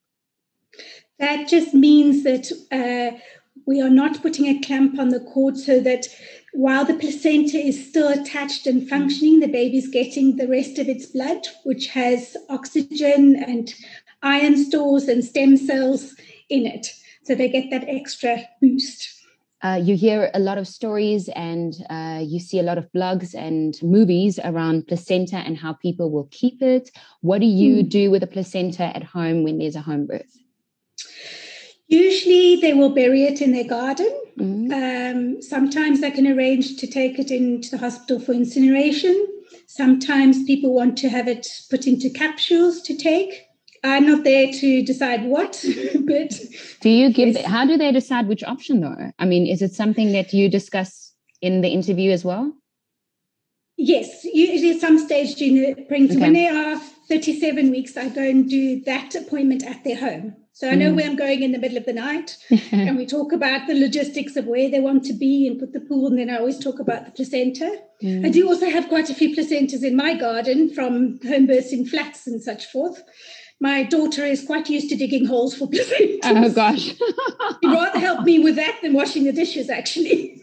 That 1.20 1.48
just 1.48 1.74
means 1.74 2.24
that 2.24 2.52
uh, 2.72 3.18
we 3.66 3.82
are 3.82 3.90
not 3.90 4.22
putting 4.22 4.46
a 4.46 4.60
clamp 4.62 5.00
on 5.00 5.10
the 5.10 5.20
cord 5.20 5.58
so 5.58 5.80
that 5.82 6.08
while 6.54 6.86
the 6.86 6.94
placenta 6.94 7.58
is 7.58 7.90
still 7.90 8.08
attached 8.10 8.68
and 8.68 8.88
functioning, 8.88 9.40
the 9.40 9.48
baby's 9.48 9.88
getting 9.88 10.36
the 10.36 10.48
rest 10.48 10.78
of 10.78 10.88
its 10.88 11.08
blood, 11.08 11.48
which 11.64 11.88
has 11.88 12.38
oxygen 12.50 13.36
and 13.36 13.74
iron 14.22 14.58
stores 14.64 15.08
and 15.08 15.26
stem 15.26 15.58
cells 15.58 16.16
in 16.50 16.66
it. 16.66 16.88
So 17.24 17.36
they 17.36 17.50
get 17.50 17.70
that 17.72 17.86
extra 17.88 18.44
boost. 18.62 19.10
Uh, 19.64 19.80
you 19.82 19.96
hear 19.96 20.30
a 20.34 20.40
lot 20.40 20.58
of 20.58 20.68
stories 20.68 21.30
and 21.30 21.74
uh, 21.90 22.22
you 22.22 22.38
see 22.38 22.60
a 22.60 22.64
lot 22.64 22.78
of 22.78 22.92
blogs 22.92 23.34
and 23.34 23.82
movies 23.82 24.38
around 24.44 24.86
placenta 24.88 25.38
and 25.38 25.58
how 25.58 25.72
people 25.72 26.12
will 26.12 26.28
keep 26.32 26.62
it. 26.62 26.92
What 27.22 27.40
do 27.40 27.48
you 27.48 27.78
mm. 27.78 27.90
do 27.90 28.12
with 28.12 28.24
a 28.24 28.28
placenta 28.28 28.84
at 28.84 29.04
home 29.04 29.44
when 29.44 29.60
there's 29.60 29.78
a 29.78 29.82
home 29.82 30.06
birth? 30.06 30.43
Usually 31.88 32.56
they 32.56 32.74
will 32.74 32.90
bury 32.90 33.24
it 33.24 33.42
in 33.42 33.52
their 33.52 33.68
garden. 33.68 34.10
Mm-hmm. 34.38 34.72
Um, 34.72 35.42
sometimes 35.42 36.02
they 36.02 36.12
can 36.12 36.28
arrange 36.28 36.78
to 36.78 36.88
take 36.88 37.20
it 37.20 37.30
into 37.30 37.70
the 37.72 37.78
hospital 37.78 38.20
for 38.20 38.32
incineration. 38.32 39.28
Sometimes 39.68 40.44
people 40.46 40.74
want 40.74 40.98
to 41.00 41.10
have 41.10 41.28
it 41.28 41.48
put 41.70 41.86
into 41.88 42.10
capsules 42.10 42.82
to 42.84 42.96
take. 42.96 43.44
I'm 43.84 44.08
not 44.08 44.24
there 44.24 44.52
to 44.52 44.82
decide 44.84 45.26
what, 45.26 45.64
but 46.06 46.40
do 46.80 46.90
you 46.90 47.12
give? 47.12 47.36
How 47.44 47.66
do 47.66 47.78
they 47.78 47.92
decide 47.92 48.28
which 48.28 48.44
option 48.44 48.80
though? 48.80 49.12
I 49.20 49.26
mean, 49.26 49.46
is 49.46 49.62
it 49.62 49.74
something 49.74 50.14
that 50.14 50.32
you 50.32 50.50
discuss 50.50 51.14
in 51.42 51.60
the 51.62 51.68
interview 51.68 52.12
as 52.12 52.24
well? 52.24 52.54
Yes, 53.76 54.24
usually 54.24 54.72
at 54.72 54.80
some 54.80 54.98
stage 55.00 55.36
during 55.36 55.56
the 55.56 55.84
pregnancy. 55.84 56.16
Okay. 56.16 56.24
When 56.24 56.34
they 56.34 56.48
are 56.48 56.78
37 57.10 57.72
weeks, 57.72 57.98
I 57.98 58.08
go 58.08 58.22
and 58.22 58.50
do 58.50 58.82
that 58.84 59.16
appointment 59.16 59.66
at 59.66 59.84
their 59.84 59.98
home. 59.98 60.36
So 60.56 60.70
I 60.70 60.76
know 60.76 60.92
mm. 60.92 60.96
where 60.98 61.06
I'm 61.08 61.16
going 61.16 61.42
in 61.42 61.52
the 61.52 61.58
middle 61.58 61.80
of 61.80 61.86
the 61.86 61.94
night. 61.94 62.38
and 62.72 62.96
we 62.96 63.08
talk 63.08 63.32
about 63.32 63.66
the 63.68 63.74
logistics 63.74 64.36
of 64.36 64.46
where 64.46 64.70
they 64.70 64.80
want 64.80 65.04
to 65.06 65.14
be 65.14 65.48
and 65.48 65.60
put 65.60 65.74
the 65.74 65.80
pool. 65.80 66.08
And 66.08 66.20
then 66.20 66.30
I 66.30 66.38
always 66.38 66.60
talk 66.60 66.80
about 66.80 67.06
the 67.06 67.12
placenta. 67.12 67.82
Mm. 68.04 68.24
I 68.24 68.30
do 68.30 68.48
also 68.48 68.70
have 68.70 68.88
quite 68.88 69.10
a 69.10 69.16
few 69.16 69.36
placentas 69.36 69.84
in 69.84 69.96
my 69.96 70.14
garden 70.14 70.72
from 70.72 71.20
home 71.28 71.48
births 71.48 71.74
in 71.74 71.88
flats 71.88 72.28
and 72.28 72.42
such 72.42 72.68
forth. 72.68 73.02
My 73.60 73.82
daughter 73.82 74.24
is 74.26 74.46
quite 74.46 74.70
used 74.70 74.90
to 74.90 74.96
digging 74.96 75.26
holes 75.26 75.56
for 75.56 75.68
placentas. 75.72 76.20
Oh, 76.24 76.52
gosh. 76.52 76.84
She'd 76.84 77.00
rather 77.64 78.00
help 78.00 78.24
me 78.24 78.38
with 78.38 78.56
that 78.58 78.78
than 78.84 78.94
washing 78.94 79.24
the 79.24 79.32
dishes, 79.32 79.72
actually. 79.72 80.40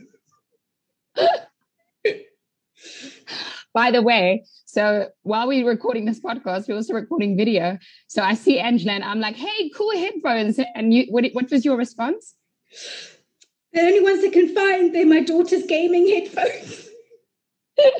By 3.72 3.92
the 3.92 4.02
way, 4.02 4.44
so 4.70 5.08
while 5.22 5.48
we 5.48 5.64
were 5.64 5.70
recording 5.70 6.04
this 6.04 6.20
podcast, 6.20 6.68
we're 6.68 6.76
also 6.76 6.94
recording 6.94 7.36
video. 7.36 7.76
So 8.06 8.22
I 8.22 8.34
see 8.34 8.60
Angela 8.60 8.92
and 8.92 9.04
I'm 9.04 9.18
like, 9.18 9.34
hey, 9.34 9.70
cool 9.70 9.90
headphones. 9.96 10.60
And 10.76 10.94
you, 10.94 11.06
what, 11.10 11.24
what 11.32 11.50
was 11.50 11.64
your 11.64 11.76
response? 11.76 12.36
The 13.72 13.80
only 13.80 14.00
ones 14.00 14.24
I 14.24 14.28
can 14.30 14.54
find, 14.54 14.94
they're 14.94 15.06
my 15.06 15.22
daughter's 15.22 15.64
gaming 15.66 16.08
headphones. 16.08 16.88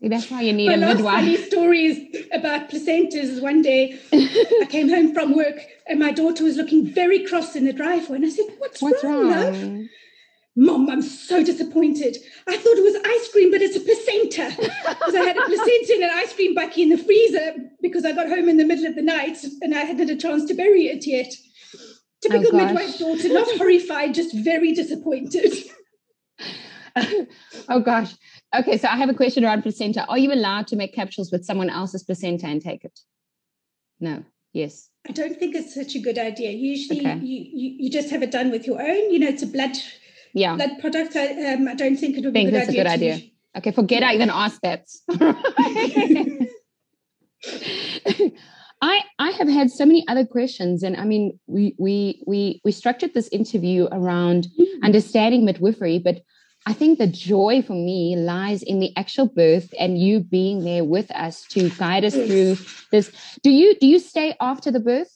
See, 0.00 0.08
that's 0.08 0.30
why 0.30 0.42
you 0.42 0.52
need 0.52 0.66
my 0.68 0.74
a 0.74 0.76
midwife. 0.78 1.14
funny 1.14 1.36
stories 1.36 2.26
about 2.32 2.68
placentas. 2.68 3.40
One 3.40 3.62
day, 3.62 3.98
I 4.12 4.66
came 4.68 4.88
home 4.88 5.14
from 5.14 5.34
work 5.34 5.56
and 5.88 5.98
my 5.98 6.12
daughter 6.12 6.44
was 6.44 6.56
looking 6.56 6.86
very 6.86 7.24
cross 7.24 7.56
in 7.56 7.64
the 7.64 7.72
driveway, 7.72 8.16
and 8.16 8.26
I 8.26 8.28
said, 8.28 8.44
"What's, 8.58 8.82
What's 8.82 9.02
wrong, 9.02 9.30
wrong? 9.30 9.30
love?" 9.30 9.86
Mom, 10.56 10.88
I'm 10.88 11.02
so 11.02 11.44
disappointed. 11.44 12.16
I 12.48 12.56
thought 12.56 12.78
it 12.78 12.82
was 12.82 12.96
ice 13.04 13.30
cream, 13.30 13.50
but 13.50 13.60
it's 13.60 13.76
a 13.76 13.80
placenta. 13.80 14.50
Because 14.96 15.14
I 15.14 15.24
had 15.24 15.36
a 15.36 15.42
placenta 15.42 15.92
and 15.94 16.04
an 16.04 16.10
ice 16.14 16.32
cream 16.32 16.54
bucky 16.54 16.82
in 16.82 16.88
the 16.88 16.96
freezer 16.96 17.54
because 17.82 18.04
I 18.04 18.12
got 18.12 18.28
home 18.28 18.48
in 18.48 18.56
the 18.56 18.64
middle 18.64 18.86
of 18.86 18.96
the 18.96 19.02
night 19.02 19.38
and 19.60 19.74
I 19.74 19.80
hadn't 19.80 20.08
had 20.08 20.16
a 20.16 20.20
chance 20.20 20.46
to 20.46 20.54
bury 20.54 20.86
it 20.86 21.06
yet. 21.06 21.32
Typical 22.22 22.50
oh, 22.54 22.64
midwife 22.64 22.98
daughter, 22.98 23.28
not 23.28 23.48
horrified, 23.58 24.14
just 24.14 24.34
very 24.34 24.72
disappointed. 24.72 25.52
oh 27.68 27.80
gosh. 27.80 28.14
Okay, 28.56 28.78
so 28.78 28.88
I 28.88 28.96
have 28.96 29.10
a 29.10 29.14
question 29.14 29.44
around 29.44 29.62
placenta. 29.62 30.06
Are 30.06 30.18
you 30.18 30.32
allowed 30.32 30.66
to 30.68 30.76
make 30.76 30.94
capsules 30.94 31.30
with 31.30 31.44
someone 31.44 31.68
else's 31.68 32.02
placenta 32.02 32.46
and 32.46 32.62
take 32.62 32.84
it? 32.84 32.98
No. 34.00 34.24
Yes. 34.52 34.88
I 35.06 35.12
don't 35.12 35.38
think 35.38 35.54
it's 35.54 35.74
such 35.74 35.94
a 35.94 35.98
good 35.98 36.18
idea. 36.18 36.50
Usually, 36.50 37.00
okay. 37.00 37.18
you, 37.18 37.46
you 37.52 37.76
you 37.78 37.90
just 37.90 38.10
have 38.10 38.22
it 38.22 38.30
done 38.30 38.50
with 38.50 38.66
your 38.66 38.80
own. 38.80 39.12
You 39.12 39.18
know, 39.18 39.28
it's 39.28 39.42
a 39.42 39.46
blood 39.46 39.76
yeah 40.36 40.54
blood 40.54 40.78
product 40.80 41.16
I, 41.16 41.54
um, 41.54 41.66
I 41.66 41.74
don't 41.74 41.96
think 41.96 42.16
it 42.16 42.24
would 42.24 42.32
be 42.32 42.40
a 42.40 42.44
good 42.44 42.54
that's 42.54 42.68
idea 42.68 42.80
a 42.80 42.84
good 42.84 42.92
idea 42.92 43.20
okay 43.56 43.72
forget 43.72 44.02
I 44.02 44.14
even 44.14 44.30
asked 44.30 44.62
that 44.62 44.86
I 48.82 49.00
I 49.18 49.30
have 49.30 49.48
had 49.48 49.70
so 49.70 49.86
many 49.86 50.06
other 50.06 50.26
questions, 50.26 50.82
and 50.82 50.96
I 50.96 51.04
mean, 51.04 51.38
we 51.46 51.74
we 51.78 52.22
we 52.26 52.60
we 52.64 52.72
structured 52.72 53.14
this 53.14 53.28
interview 53.28 53.88
around 53.90 54.48
mm. 54.58 54.66
understanding 54.82 55.44
midwifery, 55.44 55.98
but 55.98 56.22
I 56.66 56.72
think 56.72 56.98
the 56.98 57.06
joy 57.06 57.62
for 57.62 57.72
me 57.72 58.16
lies 58.16 58.62
in 58.62 58.80
the 58.80 58.94
actual 58.96 59.28
birth 59.28 59.72
and 59.78 59.98
you 59.98 60.20
being 60.20 60.64
there 60.64 60.84
with 60.84 61.10
us 61.12 61.44
to 61.50 61.70
guide 61.70 62.04
us 62.04 62.14
through 62.14 62.58
this. 62.90 63.10
Do 63.42 63.50
you 63.50 63.76
do 63.78 63.86
you 63.86 63.98
stay 63.98 64.36
after 64.40 64.70
the 64.70 64.80
birth? 64.80 65.15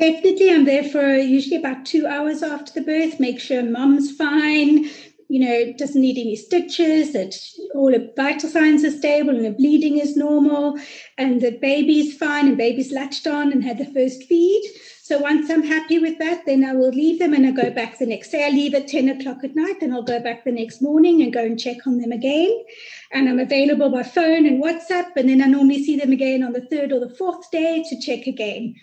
Definitely, 0.00 0.50
I'm 0.50 0.64
there 0.64 0.84
for 0.84 1.14
usually 1.18 1.56
about 1.56 1.84
two 1.84 2.06
hours 2.06 2.42
after 2.42 2.72
the 2.72 2.80
birth, 2.80 3.20
make 3.20 3.38
sure 3.38 3.62
mom's 3.62 4.10
fine, 4.10 4.88
you 5.28 5.38
know, 5.38 5.74
doesn't 5.74 6.00
need 6.00 6.16
any 6.16 6.36
stitches, 6.36 7.12
that 7.12 7.36
all 7.74 7.90
the 7.90 8.10
vital 8.16 8.48
signs 8.48 8.82
are 8.82 8.90
stable 8.90 9.36
and 9.36 9.44
the 9.44 9.50
bleeding 9.50 9.98
is 9.98 10.16
normal, 10.16 10.80
and 11.18 11.42
the 11.42 11.50
baby's 11.50 12.16
fine 12.16 12.48
and 12.48 12.56
baby's 12.56 12.92
latched 12.92 13.26
on 13.26 13.52
and 13.52 13.62
had 13.62 13.76
the 13.76 13.92
first 13.92 14.24
feed. 14.24 14.62
So 15.02 15.18
once 15.18 15.50
I'm 15.50 15.64
happy 15.64 15.98
with 15.98 16.18
that, 16.18 16.46
then 16.46 16.64
I 16.64 16.72
will 16.72 16.92
leave 16.92 17.18
them 17.18 17.34
and 17.34 17.46
I 17.46 17.50
go 17.50 17.70
back 17.70 17.98
the 17.98 18.06
next 18.06 18.30
day. 18.30 18.46
I 18.46 18.48
leave 18.48 18.72
at 18.72 18.88
10 18.88 19.06
o'clock 19.10 19.44
at 19.44 19.54
night, 19.54 19.80
then 19.80 19.92
I'll 19.92 20.02
go 20.02 20.18
back 20.18 20.44
the 20.44 20.52
next 20.52 20.80
morning 20.80 21.20
and 21.20 21.30
go 21.30 21.44
and 21.44 21.60
check 21.60 21.86
on 21.86 21.98
them 21.98 22.12
again. 22.12 22.64
And 23.12 23.28
I'm 23.28 23.38
available 23.38 23.90
by 23.90 24.04
phone 24.04 24.46
and 24.46 24.64
WhatsApp, 24.64 25.14
and 25.16 25.28
then 25.28 25.42
I 25.42 25.44
normally 25.44 25.84
see 25.84 25.96
them 25.96 26.12
again 26.12 26.42
on 26.42 26.54
the 26.54 26.62
third 26.62 26.90
or 26.90 27.00
the 27.00 27.14
fourth 27.14 27.50
day 27.50 27.84
to 27.86 28.00
check 28.00 28.26
again. 28.26 28.76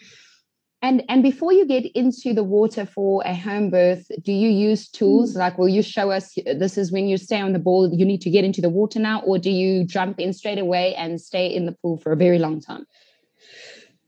And 0.81 1.03
and 1.09 1.23
before 1.23 1.51
you 1.51 1.65
get 1.65 1.85
into 1.95 2.33
the 2.33 2.43
water 2.43 2.85
for 2.85 3.23
a 3.25 3.33
home 3.33 3.71
birth, 3.71 4.11
do 4.21 4.31
you 4.31 4.49
use 4.49 4.87
tools? 4.87 5.33
Mm. 5.33 5.37
Like, 5.37 5.57
will 5.57 5.69
you 5.69 5.81
show 5.81 6.11
us 6.11 6.35
this 6.45 6.77
is 6.77 6.91
when 6.91 7.07
you 7.07 7.17
stay 7.17 7.41
on 7.41 7.53
the 7.53 7.59
ball, 7.59 7.91
you 7.91 8.05
need 8.05 8.21
to 8.21 8.29
get 8.29 8.45
into 8.45 8.61
the 8.61 8.69
water 8.69 8.99
now, 8.99 9.21
or 9.21 9.39
do 9.39 9.49
you 9.49 9.85
jump 9.85 10.19
in 10.19 10.33
straight 10.33 10.59
away 10.59 10.93
and 10.95 11.19
stay 11.19 11.47
in 11.47 11.65
the 11.65 11.71
pool 11.71 11.97
for 11.97 12.11
a 12.11 12.15
very 12.15 12.37
long 12.37 12.61
time? 12.61 12.85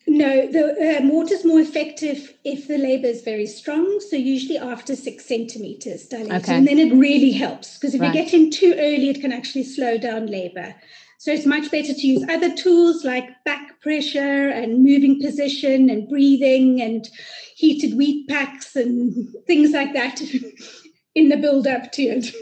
No, 0.09 0.47
the 0.51 0.97
um, 0.99 1.09
water 1.09 1.35
is 1.35 1.45
more 1.45 1.59
effective 1.59 2.33
if 2.43 2.67
the 2.67 2.79
labor 2.79 3.07
is 3.07 3.21
very 3.21 3.45
strong. 3.45 3.99
So 4.09 4.15
usually 4.15 4.57
after 4.57 4.95
six 4.95 5.25
centimeters 5.25 6.07
dilated, 6.07 6.43
okay. 6.43 6.55
and 6.55 6.67
then 6.67 6.79
it 6.79 6.93
really 6.93 7.31
helps 7.31 7.77
because 7.77 7.93
if 7.93 8.01
right. 8.01 8.13
you 8.13 8.23
get 8.23 8.33
in 8.33 8.49
too 8.49 8.73
early, 8.77 9.09
it 9.09 9.21
can 9.21 9.31
actually 9.31 9.63
slow 9.63 9.97
down 9.97 10.25
labor. 10.25 10.75
So 11.19 11.33
it's 11.33 11.45
much 11.45 11.69
better 11.69 11.93
to 11.93 12.07
use 12.07 12.23
other 12.29 12.55
tools 12.55 13.03
like 13.03 13.43
back 13.43 13.81
pressure 13.81 14.49
and 14.49 14.85
moving 14.85 15.21
position 15.21 15.89
and 15.89 16.07
breathing 16.07 16.81
and 16.81 17.09
heated 17.57 17.97
wheat 17.97 18.29
packs 18.29 18.73
and 18.73 19.13
things 19.45 19.71
like 19.71 19.91
that 19.93 20.21
in 21.15 21.27
the 21.27 21.35
build 21.35 21.67
up 21.67 21.91
to 21.91 22.03
it. 22.03 22.33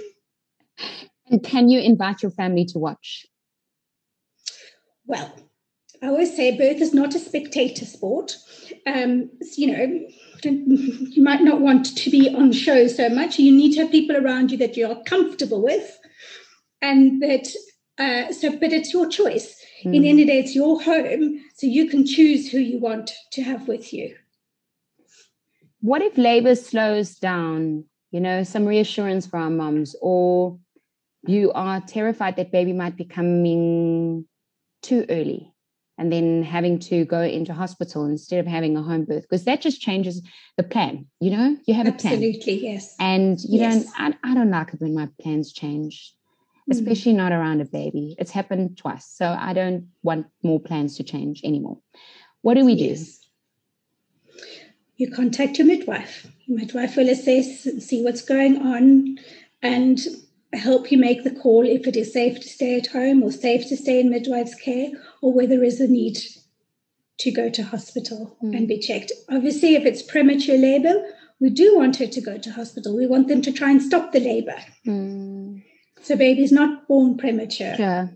And 1.26 1.44
can 1.44 1.70
you 1.70 1.80
invite 1.80 2.22
your 2.22 2.32
family 2.32 2.66
to 2.66 2.78
watch? 2.78 3.26
Well, 5.08 5.34
I 6.04 6.08
always 6.08 6.36
say 6.36 6.56
birth 6.56 6.80
is 6.80 6.94
not 6.94 7.16
a 7.16 7.20
spectator 7.20 7.84
sport. 7.84 8.38
Um, 8.86 9.32
you 9.56 9.76
know, 9.76 10.08
you 10.44 11.24
might 11.24 11.42
not 11.42 11.62
want 11.62 11.98
to 11.98 12.10
be 12.12 12.30
on 12.30 12.52
show 12.52 12.86
so 12.86 13.10
much. 13.10 13.40
You 13.40 13.52
need 13.52 13.74
to 13.74 13.82
have 13.82 13.92
people 13.92 14.18
around 14.18 14.52
you 14.52 14.58
that 14.60 14.78
you're 14.78 15.02
comfortable 15.06 15.64
with 15.64 15.98
and 16.84 17.20
that 17.24 17.48
uh, 17.98 18.32
so, 18.32 18.52
but 18.58 18.74
it's 18.74 18.94
your 18.94 19.08
choice. 19.08 19.64
Mm. 19.84 19.96
In 19.96 20.02
the 20.02 20.10
end 20.10 20.20
of 20.20 20.28
the 20.28 20.34
day, 20.34 20.40
it's 20.40 20.56
your 20.56 20.82
home, 20.82 21.42
so 21.56 21.68
you 21.68 21.90
can 21.90 22.06
choose 22.06 22.52
who 22.52 22.60
you 22.60 22.80
want 22.80 23.12
to 23.32 23.42
have 23.44 23.68
with 23.68 23.94
you. 23.94 24.16
What 25.82 26.02
if 26.02 26.18
labor 26.18 26.56
slows 26.56 27.16
down? 27.16 27.86
You 28.12 28.22
know, 28.22 28.44
some 28.44 28.66
reassurance 28.66 29.28
for 29.28 29.38
our 29.38 29.50
moms, 29.50 29.96
or 30.02 30.58
you 31.26 31.52
are 31.54 31.82
terrified 31.82 32.38
that 32.38 32.52
baby 32.52 32.74
might 32.74 32.96
be 32.96 33.06
coming 33.06 34.26
too 34.82 35.06
early 35.10 35.54
and 35.98 36.12
then 36.14 36.44
having 36.44 36.78
to 36.78 37.06
go 37.06 37.22
into 37.22 37.54
hospital 37.54 38.06
instead 38.06 38.40
of 38.40 38.46
having 38.46 38.78
a 38.78 38.84
home 38.84 39.04
birth 39.04 39.24
because 39.24 39.44
that 39.46 39.60
just 39.60 39.82
changes 39.82 40.22
the 40.56 40.64
plan 40.64 41.08
you 41.20 41.32
know 41.32 41.58
you 41.66 41.74
have 41.74 41.88
absolutely, 41.88 41.88
a 41.88 42.00
plan 42.00 42.14
absolutely 42.14 42.64
yes 42.64 42.96
and 43.00 43.40
you 43.42 43.60
yes. 43.60 43.86
don't 43.86 44.16
I, 44.24 44.32
I 44.32 44.34
don't 44.36 44.52
like 44.52 44.74
it 44.74 44.82
when 44.82 44.96
my 44.96 45.10
plans 45.22 45.52
change. 45.52 46.14
Especially 46.70 47.14
not 47.14 47.32
around 47.32 47.62
a 47.62 47.66
baby. 47.66 48.16
It's 48.20 48.32
happened 48.32 48.78
twice. 48.78 49.06
So 49.06 49.26
I 49.26 49.54
don't 49.54 49.88
want 50.04 50.28
more 50.44 50.60
plans 50.60 50.98
to 50.98 51.04
change 51.04 51.42
anymore. 51.44 51.80
What 52.42 52.56
do 52.56 52.66
we 52.66 52.76
do? 52.76 52.96
You 54.98 55.12
contact 55.12 55.58
your 55.58 55.68
midwife. 55.68 56.28
Your 56.46 56.60
midwife 56.60 56.98
will 56.98 57.10
assess 57.10 57.66
and 57.66 57.82
see 57.82 58.04
what's 58.04 58.22
going 58.22 58.58
on 58.58 59.18
and 59.62 60.00
help 60.54 60.92
you 60.92 60.98
make 60.98 61.24
the 61.24 61.32
call 61.32 61.66
if 61.66 61.88
it 61.88 61.96
is 61.96 62.14
safe 62.14 62.40
to 62.40 62.48
stay 62.48 62.78
at 62.78 62.88
home 62.88 63.22
or 63.22 63.32
safe 63.32 63.68
to 63.68 63.78
stay 63.78 64.00
in 64.00 64.10
midwife's 64.10 64.56
care 64.56 64.90
or 65.22 65.34
whether 65.34 65.58
there 65.58 65.64
is 65.64 65.80
a 65.80 65.88
need 65.88 66.18
to 67.20 67.32
go 67.32 67.50
to 67.50 67.64
hospital 67.64 68.38
mm. 68.44 68.56
and 68.56 68.68
be 68.68 68.80
checked. 68.80 69.12
Obviously, 69.30 69.76
if 69.76 69.86
it's 69.86 70.02
premature 70.02 70.58
labor, 70.58 70.94
we 71.40 71.50
do 71.50 71.76
want 71.76 71.98
her 71.98 72.08
to 72.08 72.22
go 72.22 72.38
to 72.38 72.52
hospital. 72.52 72.96
We 72.96 73.08
want 73.08 73.28
them 73.28 73.42
to 73.42 73.52
try 73.52 73.72
and 73.72 73.82
stop 73.82 74.12
the 74.12 74.20
labor. 74.20 74.56
Mm. 74.86 75.37
So 76.02 76.16
baby's 76.16 76.52
not 76.52 76.88
born 76.88 77.18
premature. 77.18 77.76
Sure. 77.76 78.10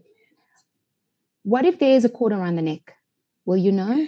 What 1.44 1.66
if 1.66 1.80
there 1.80 1.96
is 1.96 2.06
a 2.06 2.10
cord 2.10 2.34
around 2.34 2.56
the 2.56 2.62
neck? 2.62 2.94
Will 3.46 3.58
you 3.58 3.72
know? 3.72 4.08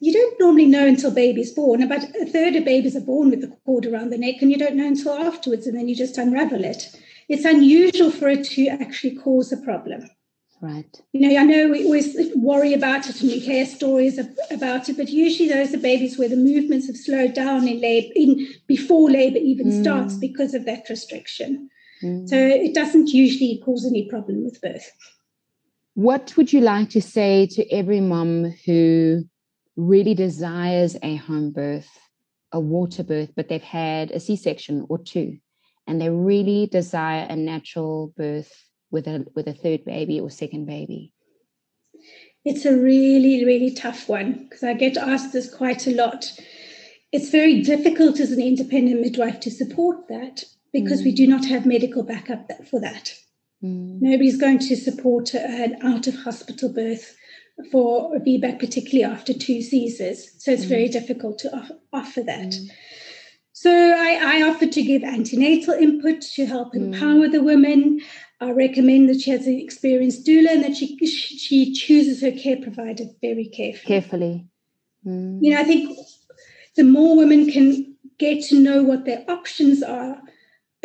You 0.00 0.12
don't 0.12 0.38
normally 0.38 0.66
know 0.66 0.86
until 0.86 1.10
baby's 1.10 1.52
born. 1.52 1.82
About 1.82 2.04
a 2.04 2.26
third 2.26 2.54
of 2.54 2.64
babies 2.64 2.94
are 2.96 3.00
born 3.00 3.30
with 3.30 3.40
the 3.40 3.56
cord 3.64 3.86
around 3.86 4.10
the 4.10 4.18
neck, 4.18 4.36
and 4.40 4.50
you 4.50 4.58
don't 4.58 4.76
know 4.76 4.86
until 4.86 5.12
afterwards, 5.12 5.66
and 5.66 5.76
then 5.76 5.88
you 5.88 5.96
just 5.96 6.18
unravel 6.18 6.64
it. 6.64 6.94
It's 7.28 7.44
unusual 7.44 8.10
for 8.10 8.28
it 8.28 8.44
to 8.50 8.68
actually 8.68 9.16
cause 9.16 9.52
a 9.52 9.56
problem. 9.56 10.08
Right. 10.60 11.00
You 11.12 11.20
know, 11.20 11.38
I 11.38 11.44
know 11.44 11.68
we 11.68 11.84
always 11.84 12.16
worry 12.34 12.72
about 12.72 13.08
it 13.08 13.20
and 13.20 13.30
we 13.30 13.38
hear 13.38 13.66
stories 13.66 14.18
about 14.50 14.88
it, 14.88 14.96
but 14.96 15.10
usually 15.10 15.48
those 15.48 15.74
are 15.74 15.78
babies 15.78 16.18
where 16.18 16.30
the 16.30 16.36
movements 16.36 16.86
have 16.86 16.96
slowed 16.96 17.34
down 17.34 17.68
in 17.68 17.80
labor, 17.80 18.12
in 18.16 18.48
before 18.66 19.10
labor 19.10 19.38
even 19.38 19.66
mm. 19.66 19.82
starts 19.82 20.14
because 20.14 20.54
of 20.54 20.64
that 20.64 20.88
restriction. 20.88 21.68
Mm. 22.02 22.28
So 22.28 22.36
it 22.36 22.74
doesn't 22.74 23.08
usually 23.08 23.60
cause 23.64 23.86
any 23.86 24.08
problem 24.08 24.44
with 24.44 24.60
birth. 24.60 24.90
What 25.94 26.36
would 26.36 26.52
you 26.52 26.60
like 26.60 26.90
to 26.90 27.00
say 27.00 27.46
to 27.52 27.66
every 27.72 28.00
mom 28.00 28.54
who 28.66 29.24
really 29.76 30.14
desires 30.14 30.96
a 31.02 31.16
home 31.16 31.52
birth, 31.52 31.88
a 32.52 32.60
water 32.60 33.02
birth, 33.02 33.30
but 33.34 33.48
they've 33.48 33.62
had 33.62 34.10
a 34.10 34.20
C 34.20 34.36
section 34.36 34.84
or 34.88 34.98
two? 34.98 35.38
and 35.86 36.00
they 36.00 36.10
really 36.10 36.66
desire 36.66 37.26
a 37.28 37.36
natural 37.36 38.12
birth 38.16 38.52
with 38.90 39.06
a 39.06 39.26
with 39.34 39.46
a 39.48 39.52
third 39.52 39.84
baby 39.84 40.20
or 40.20 40.30
second 40.30 40.66
baby? 40.66 41.12
It's 42.44 42.64
a 42.64 42.76
really, 42.76 43.44
really 43.44 43.72
tough 43.72 44.08
one 44.08 44.44
because 44.44 44.62
I 44.62 44.74
get 44.74 44.96
asked 44.96 45.32
this 45.32 45.52
quite 45.52 45.86
a 45.86 45.94
lot. 45.94 46.32
It's 47.12 47.30
very 47.30 47.62
difficult 47.62 48.20
as 48.20 48.30
an 48.30 48.40
independent 48.40 49.00
midwife 49.00 49.40
to 49.40 49.50
support 49.50 50.08
that 50.08 50.44
because 50.82 51.02
mm. 51.02 51.06
we 51.06 51.12
do 51.12 51.26
not 51.26 51.44
have 51.46 51.66
medical 51.66 52.02
backup 52.02 52.50
for 52.70 52.80
that. 52.80 53.14
Mm. 53.62 54.00
Nobody's 54.00 54.38
going 54.38 54.58
to 54.58 54.76
support 54.76 55.34
an 55.34 55.76
out 55.82 56.06
of 56.06 56.14
hospital 56.16 56.72
birth 56.72 57.16
for 57.72 58.14
a 58.14 58.20
VBAC, 58.20 58.58
particularly 58.58 59.04
after 59.04 59.32
two 59.32 59.62
Caesars. 59.62 60.30
So 60.38 60.52
it's 60.52 60.66
mm. 60.66 60.68
very 60.68 60.88
difficult 60.88 61.38
to 61.40 61.56
off- 61.56 61.72
offer 61.92 62.22
that. 62.22 62.50
Mm. 62.50 62.70
So 63.52 63.70
I, 63.70 64.20
I 64.22 64.42
offer 64.42 64.66
to 64.66 64.82
give 64.82 65.02
antenatal 65.02 65.74
input 65.74 66.20
to 66.34 66.44
help 66.44 66.74
mm. 66.74 66.92
empower 66.92 67.28
the 67.28 67.42
women. 67.42 68.00
I 68.40 68.50
recommend 68.50 69.08
that 69.08 69.22
she 69.22 69.30
has 69.30 69.46
an 69.46 69.58
experienced 69.58 70.26
doula 70.26 70.50
and 70.50 70.64
that 70.64 70.76
she 70.76 70.94
she 71.06 71.72
chooses 71.72 72.20
her 72.20 72.32
care 72.32 72.58
provider 72.58 73.04
very 73.22 73.46
carefully. 73.46 73.86
Carefully. 73.86 74.46
Mm. 75.06 75.38
You 75.40 75.54
know, 75.54 75.60
I 75.60 75.64
think 75.64 75.96
the 76.76 76.84
more 76.84 77.16
women 77.16 77.50
can 77.50 77.96
get 78.18 78.44
to 78.44 78.60
know 78.60 78.82
what 78.82 79.06
their 79.06 79.24
options 79.28 79.82
are 79.82 80.20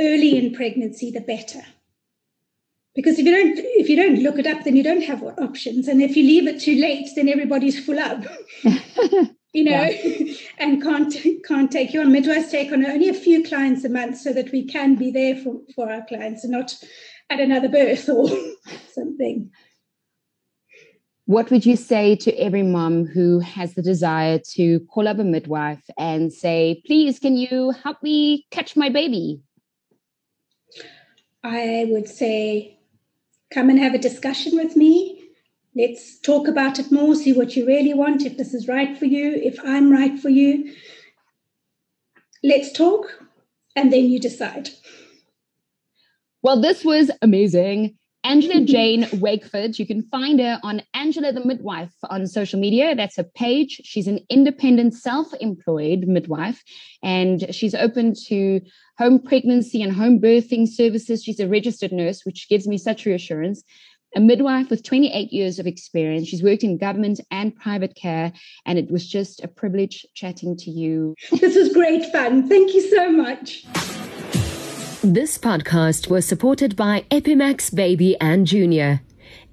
early 0.02 0.38
in 0.38 0.54
pregnancy, 0.54 1.12
the 1.12 1.22
better. 1.22 1.62
Because 2.94 3.20
if 3.20 3.26
you 3.26 3.32
don't 3.32 3.58
if 3.58 3.88
you 3.88 3.96
don't 3.96 4.22
look 4.22 4.38
it 4.38 4.48
up 4.48 4.64
then 4.64 4.76
you 4.76 4.84
don't 4.84 5.04
have 5.04 5.24
options. 5.24 5.88
And 5.88 6.02
if 6.02 6.18
you 6.18 6.24
leave 6.24 6.48
it 6.48 6.60
too 6.60 6.76
late 6.76 7.08
then 7.16 7.30
everybody's 7.30 7.84
full 7.84 8.00
up. 8.00 8.24
You 9.54 9.66
know 9.66 9.84
yeah. 9.84 10.34
and 10.60 10.82
can't 10.82 11.14
can't 11.46 11.70
take 11.70 11.94
you 11.94 12.00
on. 12.00 12.12
Midwives 12.14 12.52
take 12.52 12.72
on 12.72 12.86
only 12.86 13.10
a 13.10 13.14
few 13.14 13.44
clients 13.44 13.84
a 13.84 13.90
month 13.90 14.18
so 14.18 14.32
that 14.32 14.50
we 14.54 14.66
can 14.66 14.96
be 14.96 15.12
there 15.12 15.36
for, 15.36 15.60
for 15.76 15.92
our 15.92 16.06
clients 16.06 16.46
and 16.46 16.54
not 16.54 16.74
at 17.30 17.42
another 17.42 17.68
birth 17.68 18.08
or 18.08 18.30
something. 18.94 19.52
What 21.26 21.52
would 21.52 21.66
you 21.66 21.76
say 21.76 22.16
to 22.18 22.34
every 22.40 22.64
mom 22.64 23.06
who 23.06 23.40
has 23.40 23.74
the 23.74 23.82
desire 23.82 24.40
to 24.54 24.80
call 24.82 25.08
up 25.08 25.20
a 25.20 25.24
midwife 25.26 25.84
and 25.98 26.32
say 26.32 26.82
please 26.86 27.20
can 27.20 27.36
you 27.36 27.72
help 27.72 28.02
me 28.02 28.46
catch 28.52 28.78
my 28.78 28.88
baby 28.88 29.42
I 31.44 31.88
would 31.90 32.08
say 32.08 32.78
come 33.52 33.70
and 33.70 33.80
have 33.80 33.94
a 33.94 34.00
discussion 34.00 34.56
with 34.56 34.76
me. 34.76 35.18
Let's 35.76 36.20
talk 36.20 36.48
about 36.48 36.80
it 36.80 36.92
more, 36.92 37.16
see 37.16 37.34
what 37.34 37.56
you 37.56 37.66
really 37.66 37.94
want, 37.94 38.26
if 38.26 38.38
this 38.38 38.54
is 38.54 38.68
right 38.68 38.98
for 38.98 39.06
you, 39.06 39.32
if 39.34 39.58
I'm 39.64 39.92
right 39.92 40.20
for 40.20 40.30
you. 40.30 40.74
Let's 42.44 42.72
talk, 42.72 43.06
and 43.76 43.92
then 43.92 44.06
you 44.06 44.20
decide. 44.20 44.70
Well, 46.42 46.60
this 46.60 46.84
was 46.84 47.12
amazing. 47.22 47.98
Angela 48.24 48.62
Jane 48.66 49.04
Wakeford. 49.04 49.80
You 49.80 49.86
can 49.86 50.04
find 50.04 50.40
her 50.40 50.60
on 50.64 50.82
Angela 50.94 51.32
the 51.32 51.46
Midwife 51.46 51.94
on 52.10 52.28
social 52.28 52.60
media. 52.60 52.96
That's 52.96 53.18
her 53.18 53.24
page. 53.24 53.82
She's 53.84 54.08
an 54.08 54.20
independent, 54.30 54.94
self 54.94 55.34
employed 55.40 56.06
midwife, 56.08 56.64
and 57.04 57.54
she's 57.54 57.76
open 57.76 58.14
to 58.28 58.62
home 58.98 59.20
pregnancy 59.20 59.82
and 59.82 59.94
home 59.94 60.20
birthing 60.20 60.68
services. 60.68 61.24
She's 61.24 61.40
a 61.40 61.48
registered 61.48 61.92
nurse, 61.92 62.26
which 62.26 62.48
gives 62.50 62.68
me 62.68 62.78
such 62.78 63.06
reassurance. 63.06 63.64
A 64.14 64.20
midwife 64.20 64.70
with 64.70 64.84
28 64.84 65.32
years 65.32 65.58
of 65.58 65.66
experience. 65.66 66.28
She's 66.28 66.44
worked 66.44 66.66
in 66.66 66.78
government 66.78 67.22
and 67.32 67.56
private 67.56 67.96
care, 67.96 68.34
and 68.66 68.78
it 68.78 68.92
was 68.92 69.08
just 69.08 69.42
a 69.42 69.48
privilege 69.48 70.06
chatting 70.16 70.58
to 70.58 70.70
you. 70.70 71.16
This 71.32 71.56
was 71.56 71.74
great 71.74 72.06
fun. 72.12 72.50
Thank 72.50 72.74
you 72.74 72.82
so 72.82 73.10
much. 73.10 73.66
This 75.04 75.40
podcast 75.40 76.12
was 76.12 76.28
supported 76.28 76.76
by 76.76 77.06
Epimax 77.10 77.74
Baby 77.74 78.16
and 78.22 78.46
Junior. 78.46 79.02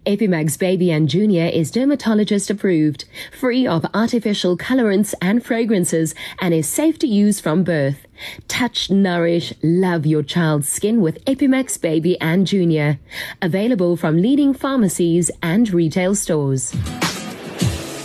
Epimax 0.05 0.59
Baby 0.59 0.91
and 0.91 1.09
Junior 1.09 1.47
is 1.47 1.71
dermatologist 1.71 2.51
approved, 2.51 3.07
free 3.33 3.67
of 3.67 3.87
artificial 3.95 4.59
colorants 4.59 5.15
and 5.23 5.43
fragrances, 5.43 6.15
and 6.43 6.53
is 6.53 6.69
safe 6.69 6.99
to 6.99 7.07
use 7.07 7.41
from 7.41 7.65
birth. 7.65 8.07
Touch, 8.47 8.91
nourish, 8.91 9.55
love 9.63 10.05
your 10.05 10.23
child's 10.23 10.69
skin 10.69 11.01
with 11.01 11.25
Epimax 11.25 11.81
Baby 11.81 12.21
and 12.21 12.47
Junior. 12.47 12.99
Available 13.41 13.97
from 13.97 14.21
leading 14.21 14.53
pharmacies 14.53 15.31
and 15.43 15.73
retail 15.73 16.15
stores. 16.15 16.73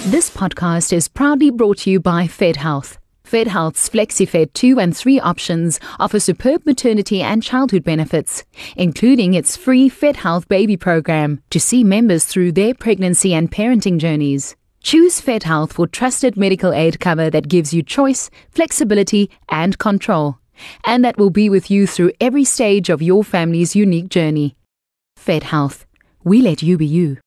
This 0.06 0.30
podcast 0.30 0.94
is 0.94 1.10
proudly 1.10 1.50
brought 1.50 1.80
to 1.80 1.90
you 1.90 2.00
by 2.00 2.26
Fed 2.26 2.56
Health. 2.56 3.00
FedHealth's 3.34 3.90
FlexiFed 3.90 4.54
2 4.54 4.80
and 4.80 4.96
3 4.96 5.20
options 5.20 5.80
offer 6.00 6.20
superb 6.20 6.68
maternity 6.68 7.24
and 7.24 7.42
childhood 7.42 7.84
benefits, 7.84 8.44
including 8.76 9.34
its 9.34 9.58
free 9.58 9.90
FedHealth 9.90 10.48
baby 10.48 10.78
program 10.78 11.42
to 11.50 11.60
see 11.60 11.84
members 11.84 12.26
through 12.26 12.52
their 12.52 12.76
pregnancy 12.76 13.34
and 13.34 13.52
parenting 13.52 13.98
journeys. 13.98 14.56
Choose 14.84 15.20
FedHealth 15.20 15.74
for 15.74 15.88
trusted 15.88 16.38
medical 16.38 16.74
aid 16.74 17.00
cover 17.00 17.32
that 17.32 17.48
gives 17.48 17.74
you 17.74 17.82
choice, 17.82 18.30
flexibility, 18.52 19.32
and 19.50 19.80
control, 19.80 20.38
and 20.86 21.04
that 21.04 21.18
will 21.18 21.32
be 21.32 21.50
with 21.50 21.72
you 21.72 21.88
through 21.88 22.12
every 22.22 22.44
stage 22.44 22.92
of 22.92 23.02
your 23.02 23.24
family's 23.24 23.76
unique 23.76 24.10
journey. 24.10 24.56
FedHealth. 25.20 25.86
We 26.24 26.44
let 26.44 26.62
you 26.62 26.78
be 26.78 26.86
you. 26.86 27.18